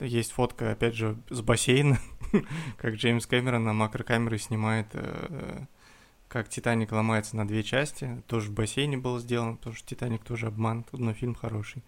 [0.00, 1.98] Есть фотка, опять же, с бассейна,
[2.76, 4.86] как Джеймс Кэмерон на макрокамеры снимает
[6.28, 8.22] как Титаник ломается на две части.
[8.26, 11.82] Тоже в бассейне было сделано, потому что Титаник тоже обман, но фильм хороший.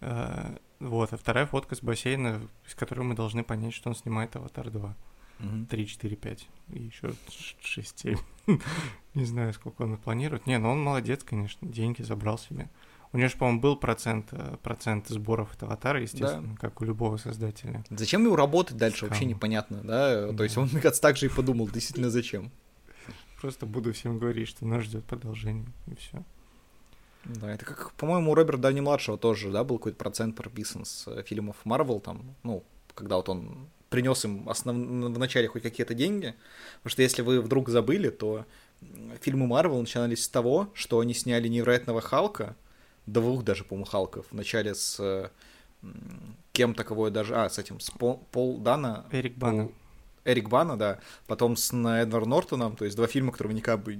[0.00, 4.36] Э, вот, а вторая фотка с бассейна, из которой мы должны понять, что он снимает
[4.36, 4.96] Аватар 2.
[5.68, 7.12] 3, 4, 5 и еще
[7.60, 8.18] 6, 7.
[9.14, 10.46] Не знаю, сколько он планирует.
[10.46, 12.70] Не, ну он молодец, конечно, деньги забрал себе.
[13.12, 16.56] У него же, по-моему, был процент, э, процент сборов от аватара, естественно, да.
[16.58, 17.84] как у любого создателя.
[17.90, 19.10] Зачем ему работать дальше, Скам.
[19.10, 20.26] вообще непонятно, да?
[20.26, 20.36] да?
[20.36, 22.50] То есть он, кажется, так же и подумал, действительно, зачем.
[23.40, 26.22] Просто буду всем говорить, что нас ждет продолжение, и все.
[27.24, 31.08] Да, это как, по-моему, у Роберта Дауни младшего тоже, да, был какой-то процент прописан с
[31.08, 32.62] э, фильмов Марвел, там, ну,
[32.94, 34.76] когда вот он принес им основ...
[34.76, 36.34] в начале хоть какие-то деньги.
[36.78, 38.44] Потому что если вы вдруг забыли, то
[39.20, 42.56] фильмы Марвел начинались с того, что они сняли невероятного Халка,
[43.06, 44.26] двух даже, по-моему, Халков.
[44.30, 45.30] Вначале с
[46.52, 47.36] кем-то, кого я даже...
[47.36, 49.06] А, с этим, с Пол, Пол Дана.
[49.12, 49.64] Эрик Бана.
[49.64, 49.72] Пол...
[50.26, 53.98] Эрик Бана, да, потом с Эдвард Нортоном, то есть два фильма, которые вы никак бы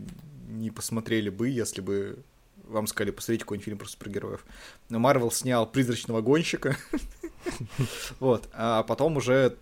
[0.49, 2.19] не посмотрели бы, если бы
[2.65, 4.45] вам сказали, посмотрите какой-нибудь фильм про супергероев.
[4.89, 6.77] Но Марвел снял «Призрачного гонщика»,
[8.21, 9.57] вот, а потом уже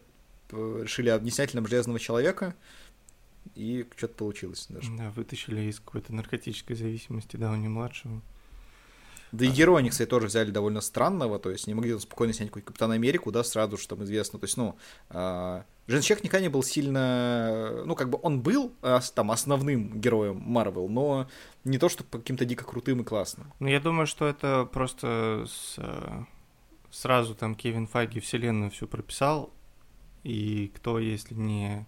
[0.50, 2.54] э, решили не снять нам «Железного человека»,
[3.54, 4.90] и что-то получилось даже.
[4.96, 8.22] Да, вытащили из какой-то наркотической зависимости Дауни-младшего.
[9.32, 12.50] Да и героя они, кстати, тоже взяли довольно странного, то есть не могли спокойно снять
[12.50, 14.76] какой-то Капитан Америку, да, сразу же там известно, то есть, ну,
[15.86, 17.82] человек никогда не был сильно...
[17.84, 21.28] Ну, как бы он был а, там основным героем Марвел, но
[21.64, 23.52] не то, что каким-то дико крутым и классным.
[23.60, 25.78] Ну, я думаю, что это просто с...
[26.90, 29.52] сразу там Кевин Файги вселенную всю прописал,
[30.22, 31.86] и кто, если не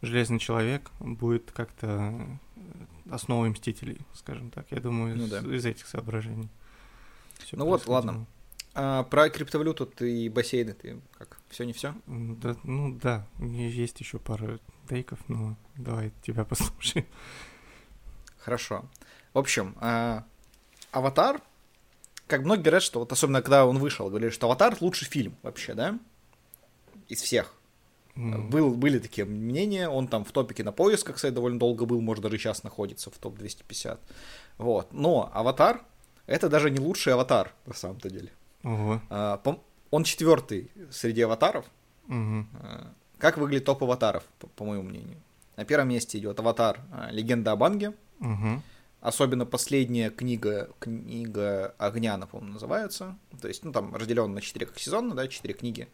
[0.00, 2.38] Железный Человек, будет как-то
[3.10, 4.66] основой Мстителей, скажем так.
[4.70, 5.38] Я думаю, ну, из, да.
[5.40, 6.48] из этих соображений.
[7.38, 8.26] Всё ну вот, ладно.
[8.74, 11.38] А, про криптовалюту ты и бассейны ты как?
[11.48, 11.94] Все не все?
[12.06, 14.58] Да, ну да, у меня есть еще пара
[14.88, 17.06] тейков, но давай тебя послушаем.
[18.38, 18.84] Хорошо.
[19.32, 20.24] В общем, а,
[20.90, 21.40] Аватар,
[22.26, 25.74] как многие говорят, что вот особенно когда он вышел, говорили, что Аватар лучший фильм вообще,
[25.74, 25.98] да?
[27.08, 27.54] Из всех.
[28.16, 28.48] Mm.
[28.48, 32.38] Был, были такие мнения, он там в топе Кинопоиска, кстати, довольно долго был, может, даже
[32.38, 33.98] сейчас находится в топ-250.
[34.58, 34.92] Вот.
[34.92, 35.84] Но Аватар—
[36.26, 38.30] это даже не лучший Аватар, на самом-то деле.
[38.64, 39.00] Угу.
[39.10, 39.40] А,
[39.90, 41.66] он четвертый среди аватаров.
[42.08, 42.46] Угу.
[43.18, 45.18] Как выглядит топ аватаров, по, по моему мнению?
[45.56, 47.92] На первом месте идет аватар а, Легенда о Банге.
[48.20, 48.62] Угу.
[49.00, 53.16] Особенно последняя книга, книга огня, напомню, называется.
[53.40, 55.88] То есть, ну, там разделен на четыре как сезонно, да, четыре книги.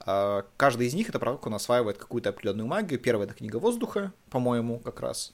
[0.00, 3.00] А, каждый из них это про как он осваивает какую-то определенную магию.
[3.00, 5.32] Первая это книга воздуха, по-моему, как раз.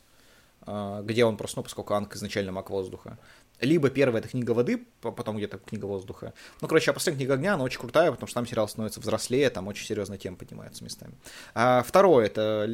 [0.64, 3.18] Где он просто, ну, поскольку Анг изначально маг воздуха.
[3.62, 6.35] Либо первая это книга воды, потом где-то книга воздуха.
[6.61, 9.48] Ну, короче, а последняя книга огня, она очень крутая, потому что там сериал становится взрослее,
[9.51, 11.14] там очень серьезная тема поднимается местами.
[11.55, 12.68] А второе это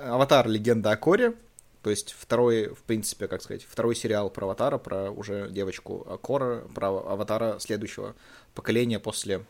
[0.00, 1.34] Аватар Легенда о Коре.
[1.82, 6.62] То есть второй, в принципе, как сказать, второй сериал про Аватара, про уже девочку Кора,
[6.74, 8.14] про Аватара следующего
[8.54, 9.44] поколения после,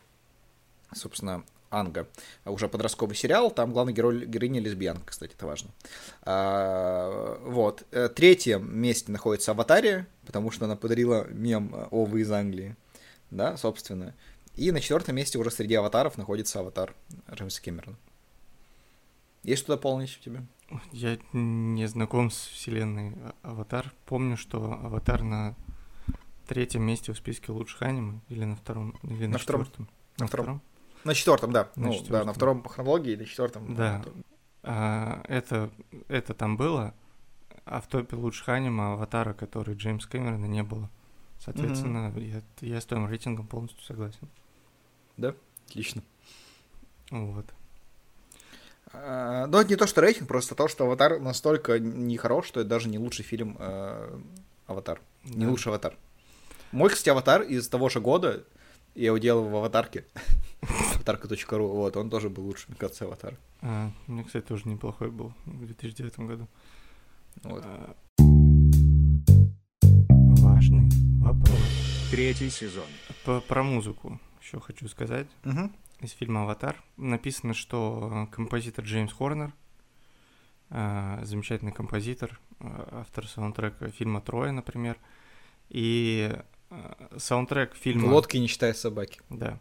[0.92, 1.44] собственно,
[1.80, 2.06] Анга.
[2.44, 5.70] Уже подростковый сериал, там главный герой героиня лесбиянка, кстати, это важно.
[6.22, 7.84] А, вот.
[7.90, 12.76] Э, третьем месте находится Аватария, потому что она подарила мем «О, вы из Англии».
[13.30, 14.14] Да, собственно.
[14.54, 16.94] И на четвертом месте уже среди аватаров находится аватар
[17.32, 17.96] Джеймса Кэмерона.
[19.42, 20.42] Есть что дополнить у тебя?
[20.92, 23.92] Я не знаком с вселенной Аватар.
[24.06, 25.54] Помню, что Аватар на
[26.46, 29.88] третьем месте в списке лучших аниме или на втором, или на, на четвертом.
[30.16, 30.44] На, на втором.
[30.44, 30.62] втором.
[31.04, 31.68] На четвертом, да.
[31.76, 32.18] На ну, четвертом.
[32.20, 33.74] да, на втором по хронологии или четвертом.
[33.74, 34.02] Да.
[34.62, 35.70] А, это,
[36.08, 36.94] это там было,
[37.64, 40.90] а в топе лучших аниме Аватара, который Джеймс Кэмерона не было.
[41.38, 42.42] Соответственно, mm-hmm.
[42.60, 44.28] я, я с твоим рейтингом полностью согласен.
[45.18, 45.34] Да,
[45.68, 46.02] отлично.
[47.10, 47.44] Вот.
[48.92, 52.68] А, ну, это не то, что рейтинг, просто то, что Аватар настолько нехорош, что это
[52.70, 54.18] даже не лучший фильм э,
[54.66, 55.00] Аватар.
[55.24, 55.34] Да.
[55.34, 55.96] Не лучший Аватар.
[56.72, 58.44] Мой, кстати, Аватар из того же года,
[58.94, 60.04] я его делал в аватарке.
[61.08, 63.36] аватарка.ру, вот, он тоже был лучшим, мне кажется, Аватар.
[63.60, 66.48] А, мне, кстати, тоже неплохой был в 2009 году.
[67.42, 67.62] Вот.
[67.64, 67.94] А...
[70.42, 70.90] Важный
[71.20, 71.58] вопрос.
[72.10, 72.86] Третий сезон.
[73.24, 75.26] По про музыку еще хочу сказать.
[75.44, 76.82] Угу из фильма «Аватар».
[76.96, 79.54] Написано, что композитор Джеймс Хорнер,
[80.70, 84.98] э, замечательный композитор, э, автор саундтрека фильма «Троя», например,
[85.70, 86.36] и
[86.70, 88.08] э, саундтрек фильма...
[88.08, 89.20] Лодки, не считая собаки.
[89.30, 89.58] Да,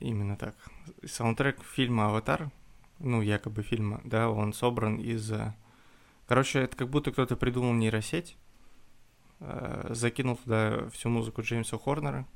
[0.00, 0.56] именно так.
[1.04, 2.50] Саундтрек фильма «Аватар»,
[2.98, 5.32] ну, якобы фильма, да, он собран из...
[6.26, 8.36] Короче, это как будто кто-то придумал нейросеть,
[9.88, 12.26] закинул туда всю музыку Джеймса Хорнера,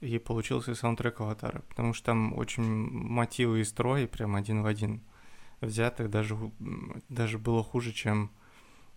[0.00, 5.02] и получился саундтрек Аватара, потому что там очень мотивы и строй прям один в один
[5.60, 6.36] взяты, даже,
[7.08, 8.30] даже было хуже, чем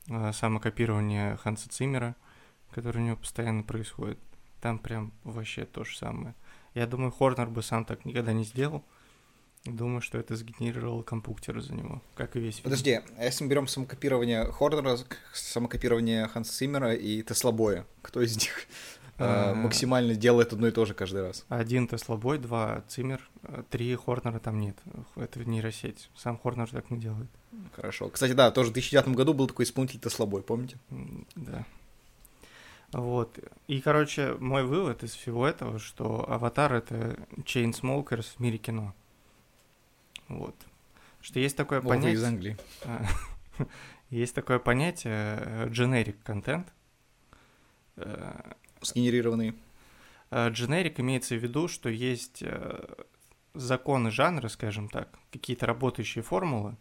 [0.08, 2.16] э, самокопирование Ханса Циммера,
[2.72, 4.18] которое у него постоянно происходит.
[4.62, 6.36] Там прям вообще то же самое.
[6.74, 8.84] Я думаю, Хорнер бы сам так никогда не сделал.
[9.66, 12.66] Думаю, что это сгенерировал компьютер за него, как и весь фильм.
[12.66, 14.98] Подожди, а если мы берем самокопирование Хорнера,
[15.34, 18.68] самокопирование Ханса Циммера и Теслобоя, кто из них
[19.20, 21.46] а, максимально делает одно и то же каждый раз.
[21.48, 23.22] Один Теслобой, два Циммер,
[23.70, 24.76] три Хорнера там нет.
[25.16, 26.10] Это нейросеть.
[26.18, 27.30] Сам Хорнер так не делает.
[27.74, 28.10] Хорошо.
[28.10, 30.78] Кстати, да, тоже в 2009 году был такой исполнитель Теслобой, помните?
[31.36, 31.66] Да.
[32.94, 33.40] Вот.
[33.68, 38.94] И, короче, мой вывод из всего этого, что «Аватар»— это Chainsmokers в мире кино.
[40.28, 40.56] Вот.
[41.22, 42.14] Что есть такое вот понятие...
[42.14, 42.58] из Англии.
[44.10, 46.72] Есть такое понятие generic контент,
[48.82, 49.56] сгенерированные?
[50.32, 52.96] Дженерик имеется в виду, что есть э,
[53.54, 56.76] законы жанра, скажем так, какие-то работающие формулы,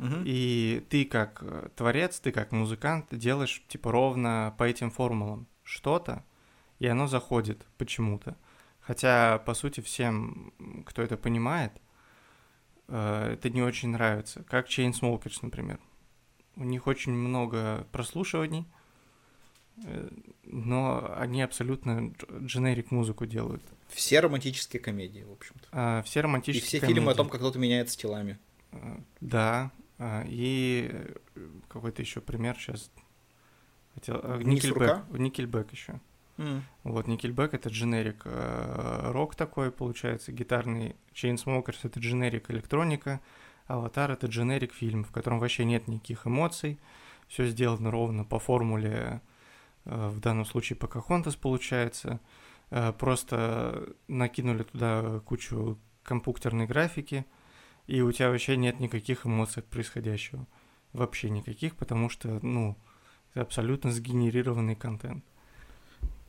[0.00, 0.22] угу.
[0.24, 6.24] и ты как э, творец, ты как музыкант делаешь типа ровно по этим формулам что-то,
[6.78, 8.36] и оно заходит почему-то.
[8.80, 10.52] Хотя, по сути, всем,
[10.86, 11.72] кто это понимает,
[12.88, 14.42] э, это не очень нравится.
[14.44, 15.78] Как Chainsmokers, например.
[16.56, 18.66] У них очень много прослушиваний,
[20.42, 23.62] но они абсолютно дженерик музыку делают.
[23.88, 25.68] Все романтические комедии, в общем-то.
[25.72, 26.96] А, все романтические И все комедии.
[26.96, 28.38] фильмы о том, как кто-то меняется телами.
[28.72, 29.70] А, да,
[30.26, 31.14] и
[31.68, 32.90] какой-то еще пример сейчас.
[33.94, 34.20] Хотел...
[34.22, 35.02] А, Никельбэк.
[35.10, 36.00] Никельбэк еще.
[36.36, 36.62] Mm.
[36.84, 40.96] Вот, Никельбэк это дженерик рок такой, получается, гитарный.
[41.12, 43.20] Chainsmokers это дженерик электроника.
[43.66, 46.78] Аватар это дженерик фильм, в котором вообще нет никаких эмоций.
[47.28, 49.20] Все сделано ровно по формуле
[49.84, 52.20] Э, в данном случае Покахонтас получается,
[52.70, 57.24] э, просто накинули туда кучу компьютерной графики,
[57.86, 60.46] и у тебя вообще нет никаких эмоций от происходящего.
[60.92, 62.76] Вообще никаких, потому что, ну,
[63.32, 65.24] это абсолютно сгенерированный контент.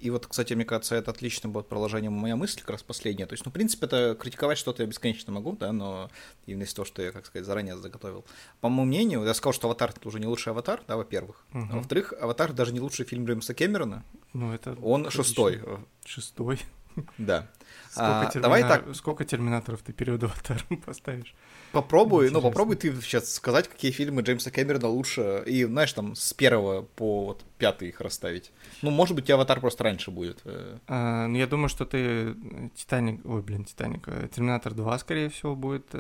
[0.02, 3.28] И вот, кстати, мне кажется, это отлично будет продолжением моя мысль, как раз последняя.
[3.28, 6.10] То есть, ну, в принципе, это критиковать что-то я бесконечно могу, да, но
[6.48, 8.26] именно из того, что я, как сказать, заранее заготовил.
[8.62, 11.46] По моему мнению, я сказал, что «Аватар»— это уже не лучший «Аватар», да, во-первых.
[11.54, 11.68] Угу.
[11.70, 14.04] А во-вторых, «Аватар» даже не лучший фильм Джеймса Кэмерона.
[14.34, 14.76] Ну, это...
[14.82, 15.62] Он шестой.
[16.04, 16.60] Шестой?
[17.18, 17.48] Да.
[17.90, 18.96] Сколько, А, термина- давай так.
[18.96, 21.34] Сколько терминаторов ты перед аватаром поставишь?
[21.72, 22.50] Попробуй, ну Интересно.
[22.50, 27.26] попробуй ты сейчас сказать, какие фильмы Джеймса Кэмерона лучше, и, знаешь, там с первого по
[27.26, 28.52] вот пятый их расставить.
[28.82, 30.42] Ну, может быть, аватар просто раньше будет.
[30.46, 30.78] э.
[30.88, 32.34] А, ну, я думаю, что ты э,
[32.76, 35.94] Титаник, ой, блин, Титаник, э, Терминатор 2, скорее всего, будет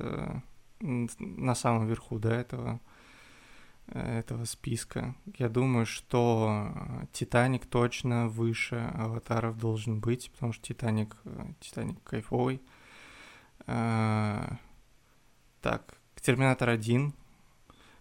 [0.81, 2.79] на самом верху, да, этого,
[3.93, 5.15] этого списка.
[5.37, 12.01] Я думаю, что э, Титаник точно выше Аватаров должен быть, потому что Титаник, э, Титаник
[12.03, 12.61] кайфовый.
[13.67, 14.57] А,
[15.61, 17.13] так, Терминатор 1.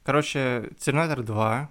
[0.02, 1.70] Короче, Терминатор 2,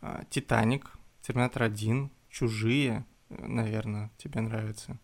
[0.00, 0.92] а, Титаник,
[1.22, 4.98] Терминатор 1, Чужие, наверное, тебе нравится.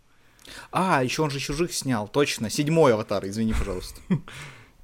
[0.70, 2.50] А, еще он же чужих снял, точно.
[2.50, 4.00] Седьмой аватар, извини, пожалуйста.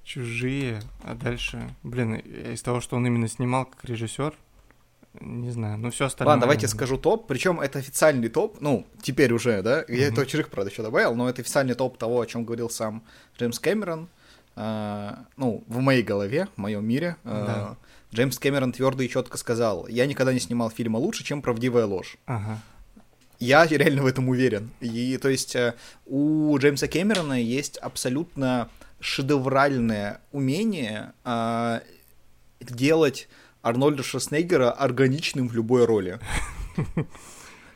[0.09, 4.32] Чужие, а дальше, блин, э, из того, что он именно снимал как режиссер,
[5.20, 6.30] не знаю, ну все остальное.
[6.32, 7.26] Ладно, давайте скажу топ.
[7.26, 8.59] Причем это официальный топ.
[8.62, 9.84] Ну, теперь уже, да.
[9.86, 10.12] Я Мгм.
[10.14, 13.02] этого чужих, правда, еще добавил, но это официальный топ того, о чем говорил сам
[13.38, 14.09] Джеймс Кэмерон.
[14.56, 17.16] А, ну, в моей голове, в моем мире.
[17.24, 17.76] А, Да.
[18.16, 22.16] Джеймс Кэмерон твердо и четко сказал: Я никогда не снимал фильма лучше, чем правдивая ложь.
[22.24, 22.61] Ага.
[23.40, 24.70] Я реально в этом уверен.
[24.80, 25.74] И то есть э,
[26.06, 28.68] у Джеймса Кэмерона есть абсолютно
[29.01, 31.82] шедевральное умение а,
[32.61, 33.28] делать
[33.62, 36.18] Арнольда Шварценеггера органичным в любой роли.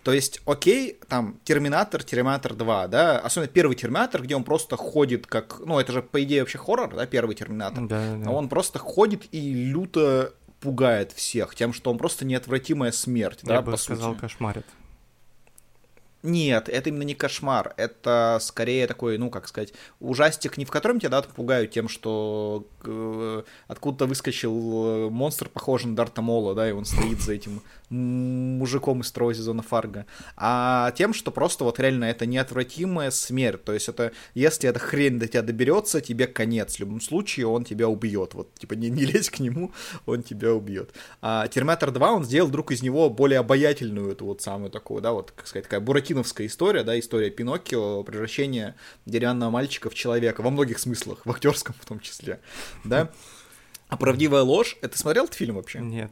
[0.04, 5.28] То есть, окей, там, Терминатор, Терминатор 2, да, особенно первый Терминатор, где он просто ходит
[5.28, 7.86] как, ну, это же, по идее, вообще хоррор, да, первый Терминатор.
[7.86, 8.30] Да, да.
[8.30, 13.62] Он просто ходит и люто пугает всех тем, что он просто неотвратимая смерть, Я да,
[13.62, 14.20] бы по сказал, сути.
[14.22, 14.66] кошмарит.
[16.22, 21.00] Нет, это именно не кошмар, это скорее такой, ну, как сказать, ужастик, не в котором
[21.00, 26.68] тебя, да, пугают тем, что э, откуда-то выскочил э, монстр, похожий на Дарта Мола, да,
[26.68, 27.60] и он стоит за этим
[27.90, 30.06] мужиком из второго сезона Фарго,
[30.36, 35.18] а тем, что просто вот реально это неотвратимая смерть, то есть это, если эта хрень
[35.18, 39.04] до тебя доберется, тебе конец, в любом случае он тебя убьет, вот, типа, не, не
[39.04, 39.72] лезь к нему,
[40.06, 40.94] он тебя убьет.
[41.20, 45.12] А Терминатор 2, он сделал вдруг из него более обаятельную эту вот самую такую, да,
[45.12, 45.80] вот, как сказать, такая
[46.12, 48.74] буратиновская история, да, история Пиноккио, превращение
[49.06, 52.40] деревянного мальчика в человека, во многих смыслах, в актерском в том числе,
[52.84, 53.10] да.
[53.88, 55.80] А правдивая ложь, это смотрел этот фильм вообще?
[55.80, 56.10] Нет.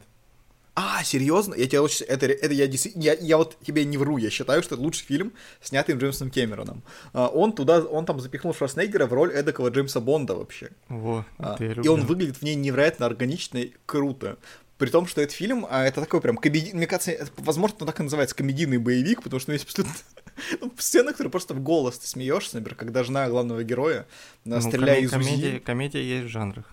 [0.73, 1.53] А, серьезно?
[1.55, 2.05] Я тебе очень...
[2.05, 5.05] Это, это я, действительно- я, я вот тебе не вру, я считаю, что это лучший
[5.05, 6.81] фильм, снятый Джеймсом Кэмероном.
[7.11, 10.69] А, он туда, он там запихнул Шварценеггера в роль эдакого Джеймса Бонда вообще.
[10.87, 14.37] Во, А, и он выглядит в ней невероятно органично и круто.
[14.81, 16.73] При том, что этот фильм, а, это такой прям комедий...
[16.73, 19.93] Мне кажется, это, возможно, он так и называется, комедийный боевик, потому что есть абсолютно
[20.59, 24.07] ну, сцены, которые просто в голос ты смеешься, например, когда жена главного героя,
[24.43, 25.59] она, Ну, стреляя коме- из комедия, УЗИ...
[25.59, 26.65] комедия есть в жанрах.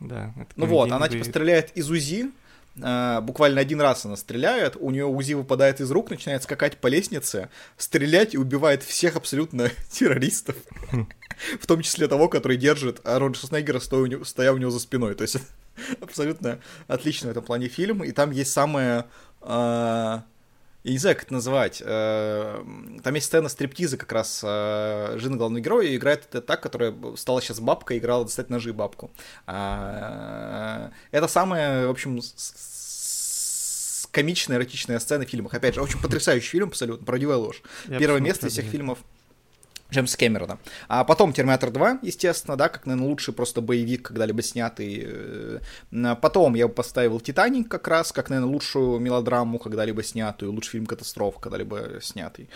[0.00, 1.30] Да, Ну вот, комедийный она типа боевик.
[1.30, 2.30] стреляет из УЗИ,
[2.82, 6.88] а, буквально один раз она стреляет, у нее УЗИ выпадает из рук, начинает скакать по
[6.88, 7.48] лестнице,
[7.78, 10.56] стрелять и убивает всех абсолютно террористов.
[11.58, 13.46] В том числе того, который держит а Роджер
[14.06, 15.14] него, стоя у него за спиной.
[15.14, 15.38] То есть
[16.00, 16.58] абсолютно
[16.88, 18.02] отличный в этом плане фильм.
[18.04, 19.04] И там есть самое...
[19.40, 20.22] а,
[20.84, 21.82] я не знаю, как это называть.
[21.84, 22.64] э,
[23.02, 26.94] Там есть сцена стриптиза как раз э, жена главного героя, и играет это так, которая
[27.16, 29.10] стала сейчас бабкой, играла достать ножи бабку.
[29.48, 32.20] А, Это самая, в общем,
[34.12, 35.54] комичная, эротичная сцена в фильмах.
[35.54, 37.62] Опять же, очень потрясающий фильм, абсолютно, правдивая ложь.
[37.88, 38.98] Я Первое место из всех фильмов
[39.90, 40.58] Джеймса Кэмерона.
[40.88, 45.02] А потом Терминатор 2, естественно, да, как, наверное, лучший просто боевик, когда-либо снятый.
[45.04, 45.58] Э,
[46.20, 50.86] Потом я бы поставил Титаник как раз, как, наверное, лучшую мелодраму, когда-либо снятую, лучший фильм
[50.86, 52.48] катастроф, когда-либо снятый.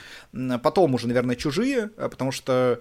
[0.63, 2.81] Потом уже, наверное, Чужие, а, потому что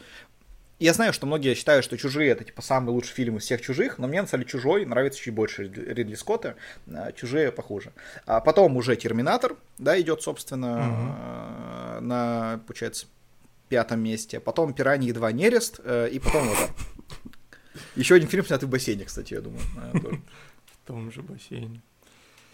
[0.79, 3.97] я знаю, что многие считают, что «Чужие»— это, типа, самый лучший фильм из всех «Чужих»,
[3.97, 6.55] но мне, на самом деле, «Чужой» нравится чуть больше Ридли Скотта,
[6.87, 7.91] а «Чужие» похуже.
[8.25, 13.07] А потом уже «Терминатор», да, идет, собственно, э, на, получается,
[13.69, 14.39] пятом месте.
[14.39, 15.31] Потом «Пираньи 2.
[15.31, 16.57] Нерест», э, и потом вот
[17.95, 19.61] Еще один фильм, снятый в бассейне, кстати, я думаю.
[19.93, 19.99] э.
[20.65, 21.81] В том же бассейне.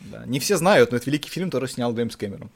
[0.02, 0.26] Да.
[0.26, 2.50] Не все знают, но это великий фильм, который снял Джеймс Кэмерон.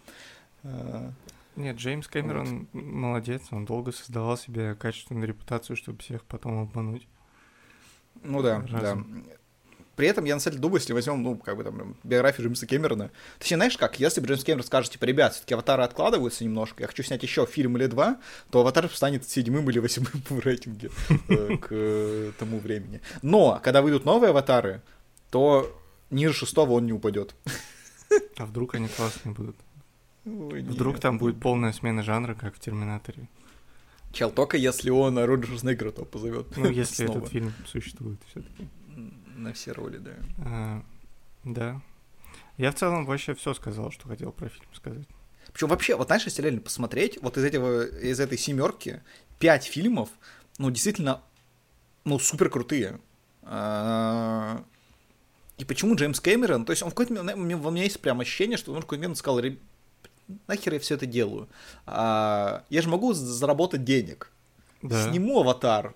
[0.64, 1.12] Э,
[1.56, 7.08] Нет, Джеймс Кэмерон молодец, он долго создавал себе качественную репутацию, чтобы всех потом обмануть.
[8.24, 9.24] Ну да, Разум.
[9.26, 9.34] да.
[10.00, 12.66] При этом я на самом деле думаю, если возьмем, ну, как бы там, биографию Джеймса
[12.66, 16.84] Кэмерона, точнее, знаешь как, если бы Джеймс Кэмерон скажет, типа, ребят, все-таки аватары откладываются немножко,
[16.84, 18.18] я хочу снять еще фильм или два,
[18.50, 20.90] то аватар станет седьмым или восьмым в рейтинге
[21.28, 23.02] э, к э, тому времени.
[23.24, 24.84] Но, когда выйдут новые аватары,
[25.32, 25.78] то
[26.10, 27.36] ниже шестого он не упадет.
[28.38, 29.58] А вдруг они классные будут?
[30.26, 31.02] Ой, Вдруг нет.
[31.02, 33.28] там будет полная смена жанра, как в Терминаторе.
[34.14, 36.56] Чел, только если он Роджер Шварценеггера то позовет.
[36.56, 38.70] Ну, если этот фильм существует все-таки.
[39.40, 40.12] На все роли, да.
[40.40, 40.84] А,
[41.46, 41.82] да.
[42.58, 45.08] Я в целом вообще все сказал, что хотел про фильм сказать.
[45.54, 49.02] Причем вообще, вот знаешь, если реально посмотреть, вот из этого, из этой семерки
[49.40, 50.10] пять фильмов,
[50.58, 51.22] ну, действительно,
[52.04, 53.00] ну, супер крутые.
[53.44, 54.62] А,
[55.58, 58.58] и почему Джеймс Кэмерон, то есть он в какой-то момент, у меня есть прям ощущение,
[58.58, 59.42] что он в какой-то момент сказал,
[60.48, 61.48] нахер я все это делаю?
[61.86, 64.34] А, я же могу заработать денег.
[64.82, 65.10] Да.
[65.10, 65.96] Сниму аватар,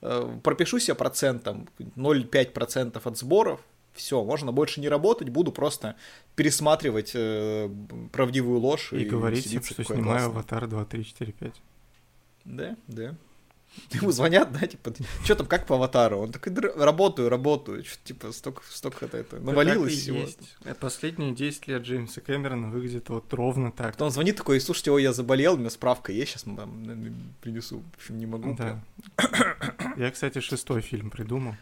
[0.00, 3.60] пропишу себе процентом, 0,5% от сборов,
[3.92, 5.96] все, можно больше не работать, буду просто
[6.36, 7.68] пересматривать э,
[8.12, 8.92] правдивую ложь.
[8.92, 10.26] И, и говорить, что снимаю классный.
[10.26, 11.62] аватар 2, 3, 4, 5.
[12.44, 13.14] Да, да.
[13.92, 14.92] Ему звонят, да, типа,
[15.24, 16.18] что там, как по аватару?
[16.18, 17.84] Он такой, работаю, работаю.
[17.84, 20.18] Что типа, столько, столько это, это навалилось всего.
[20.18, 20.56] Есть.
[20.64, 23.92] Э, последние 10 лет Джеймса Кэмерона выглядит вот ровно так.
[23.92, 27.82] Потом он звонит такой, слушайте, ой, я заболел, у меня справка есть, сейчас там принесу.
[27.92, 28.54] В общем, не могу.
[28.54, 28.82] Да.
[29.96, 31.54] Я, кстати, шестой фильм придумал.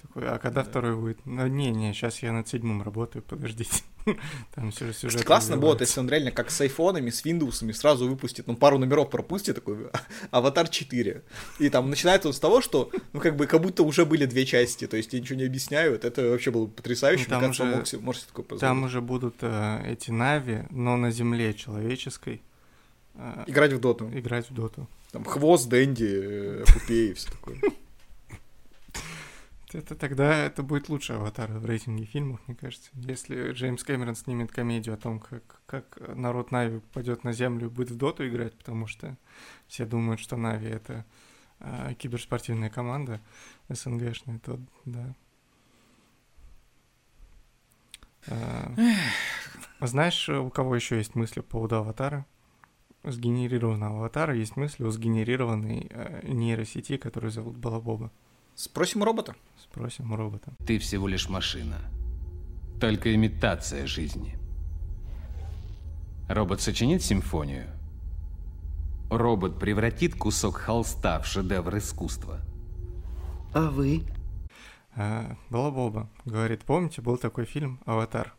[0.00, 0.70] Такой, а когда да.
[0.70, 1.18] второй будет?
[1.24, 3.82] Ну, не, не, сейчас я над седьмым работаю, подождите.
[4.54, 5.24] Там все сюжет.
[5.24, 9.10] Классно будет, если он реально как с айфонами, с Windows сразу выпустит, ну, пару номеров
[9.10, 9.90] пропустит, такой,
[10.30, 11.22] Аватар 4.
[11.58, 14.46] И там начинается он с того, что, ну, как бы, как будто уже были две
[14.46, 17.96] части, то есть тебе ничего не объясняют, это вообще было потрясающе, ну, там Мне кажется,
[17.96, 18.60] уже, можете такое позволить.
[18.60, 22.42] Там уже будут э, эти Нави, но на земле человеческой.
[23.14, 24.10] Э, играть в доту.
[24.14, 24.88] Играть в доту.
[25.12, 27.56] Там XBOCT, Dendi, Puppey и все такое.
[29.72, 32.90] Это тогда это будет лучше аватар в рейтинге фильмов, мне кажется.
[32.94, 37.70] Если Джеймс Кэмерон снимет комедию о том, как, как народ Нави пойдет на землю и
[37.70, 39.16] будет в доту играть, потому что
[39.66, 41.04] все думают, что Нави это
[41.58, 43.20] а, киберспортивная команда
[43.68, 45.14] СНГшная, то да.
[48.28, 48.72] А,
[49.80, 52.24] знаешь, у кого еще есть мысли по поводу аватара?
[53.02, 58.10] Сгенерированного аватара есть мысли о сгенерированной э, нейросети, которую зовут Балабоба.
[58.56, 59.36] Спросим у робота.
[59.62, 60.50] Спросим у робота.
[60.66, 61.78] Ты всего лишь машина.
[62.80, 64.38] Только имитация жизни.
[66.26, 67.66] Робот сочинит симфонию.
[69.10, 72.40] Робот превратит кусок холста в шедевр искусства.
[73.52, 74.04] А вы?
[74.94, 78.34] А, Балабоба говорит, помните, был такой фильм «Аватар»?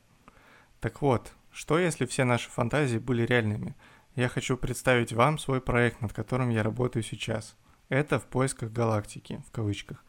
[0.81, 3.75] Так вот, что если все наши фантазии были реальными?
[4.15, 7.55] Я хочу представить вам свой проект, над которым я работаю сейчас.
[7.89, 10.03] Это «В поисках галактики», в кавычках.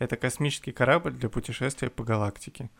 [0.00, 2.70] Это космический корабль для путешествия по галактике.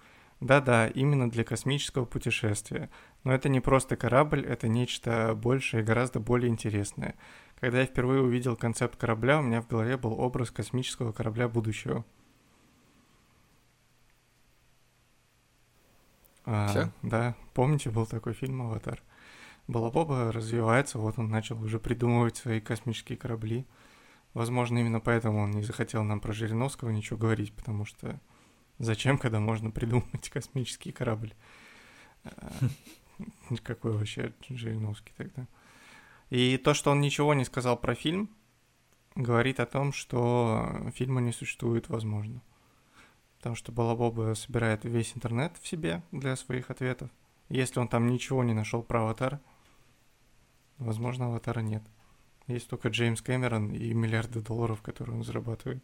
[0.40, 2.88] Да-да, именно для космического путешествия.
[3.24, 7.14] Но это не просто корабль, это нечто большее и гораздо более интересное.
[7.60, 12.06] Когда я впервые увидел концепт корабля, у меня в голове был образ космического корабля будущего.
[16.46, 19.02] А, да, помните, был такой фильм «Аватар»?
[19.68, 23.66] Балабоба развивается, вот он начал уже придумывать свои космические корабли.
[24.34, 28.20] Возможно, именно поэтому он не захотел нам про Жириновского ничего говорить, потому что
[28.78, 31.34] зачем, когда можно придумать космический корабль?
[32.24, 32.52] А,
[33.64, 35.46] какой вообще Жириновский тогда?
[36.30, 38.30] И то, что он ничего не сказал про фильм,
[39.16, 42.40] говорит о том, что фильма не существует, возможно.
[43.38, 47.10] Потому что Балабоба собирает весь интернет в себе для своих ответов.
[47.48, 49.40] Если он там ничего не нашел про аватар,
[50.78, 51.82] возможно, аватара нет.
[52.52, 55.82] Есть только Джеймс Кэмерон и миллиарды долларов, которые он зарабатывает.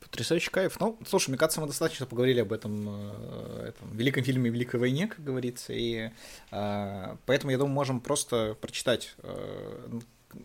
[0.00, 0.78] Потрясающий кайф.
[0.78, 5.06] Ну, слушай, мне кажется, мы достаточно поговорили об этом, э, этом великом фильме «Великой войне»,
[5.06, 6.10] как говорится, и
[6.50, 10.00] э, поэтому, я думаю, можем просто прочитать э,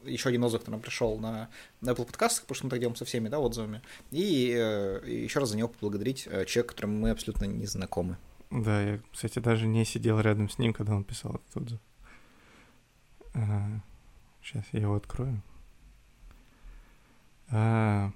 [0.06, 1.50] еще один отзыв, который нам пришел на,
[1.82, 3.82] на Apple подкастах, потому что мы так делаем со всеми, да, отзывами,
[4.12, 8.18] и, э, еще раз за него поблагодарить э, человека, которому мы абсолютно не знакомы.
[8.52, 11.80] Да, я, кстати, даже не сидел рядом с ним, когда он писал этот отзыв.
[14.48, 15.42] Сейчас я его открою.
[17.50, 18.12] А,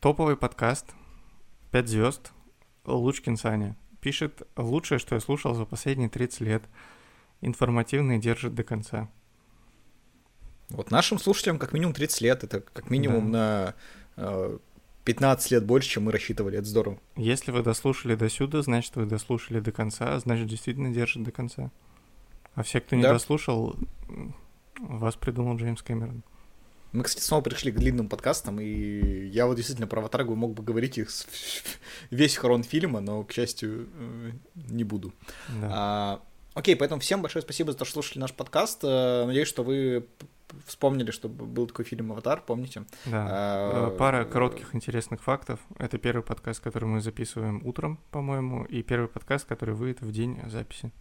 [0.00, 0.96] топовый подкаст.
[1.70, 2.32] Пять звезд.
[2.84, 3.76] Лучкин Саня.
[4.00, 6.64] Пишет лучшее, что я слушал за последние 30 лет.
[7.40, 9.08] Информативный держит до конца.
[10.70, 12.42] Вот нашим слушателям как минимум 30 лет.
[12.42, 13.76] Это как минимум да.
[14.16, 14.58] на э,
[15.04, 16.58] 15 лет больше, чем мы рассчитывали.
[16.58, 16.98] Это здорово.
[17.14, 21.70] Если вы дослушали до сюда, значит, вы дослушали до конца, значит, действительно держит до конца.
[22.56, 23.12] А все, кто не да.
[23.12, 23.76] дослушал,
[24.80, 26.22] вас придумал Джеймс Кэмерон.
[26.92, 30.62] Мы, кстати, снова пришли к длинным подкастам, и я вот действительно про Аватар мог бы
[30.62, 31.10] говорить их
[32.10, 35.12] весь хорон фильма, но, к счастью, э, не буду.
[35.60, 35.68] Да.
[35.70, 36.22] А,
[36.54, 38.80] окей, поэтому всем большое спасибо за то, что слушали наш подкаст.
[38.82, 40.06] Э, надеюсь, что вы
[40.64, 42.84] вспомнили, что был такой фильм «Аватар», помните?
[43.04, 43.26] Да.
[43.28, 45.60] А, э, Пара коротких интересных фактов.
[45.78, 50.40] Это первый подкаст, который мы записываем утром, по-моему, и первый подкаст, который выйдет в день
[50.48, 50.92] записи.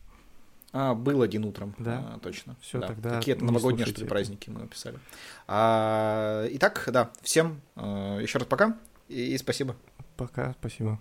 [0.78, 1.74] А, был один утром.
[1.80, 2.04] Да.
[2.16, 2.58] А, точно.
[2.60, 2.88] Все, да.
[2.88, 3.16] тогда.
[3.16, 5.00] Какие-то новогодние, что ли, праздники мы написали.
[5.48, 9.78] А, итак, да, всем э, еще раз пока и, и спасибо.
[10.18, 11.00] Пока, спасибо.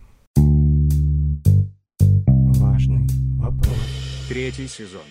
[2.60, 3.74] Важный вопрос.
[4.28, 5.02] Третий сезон.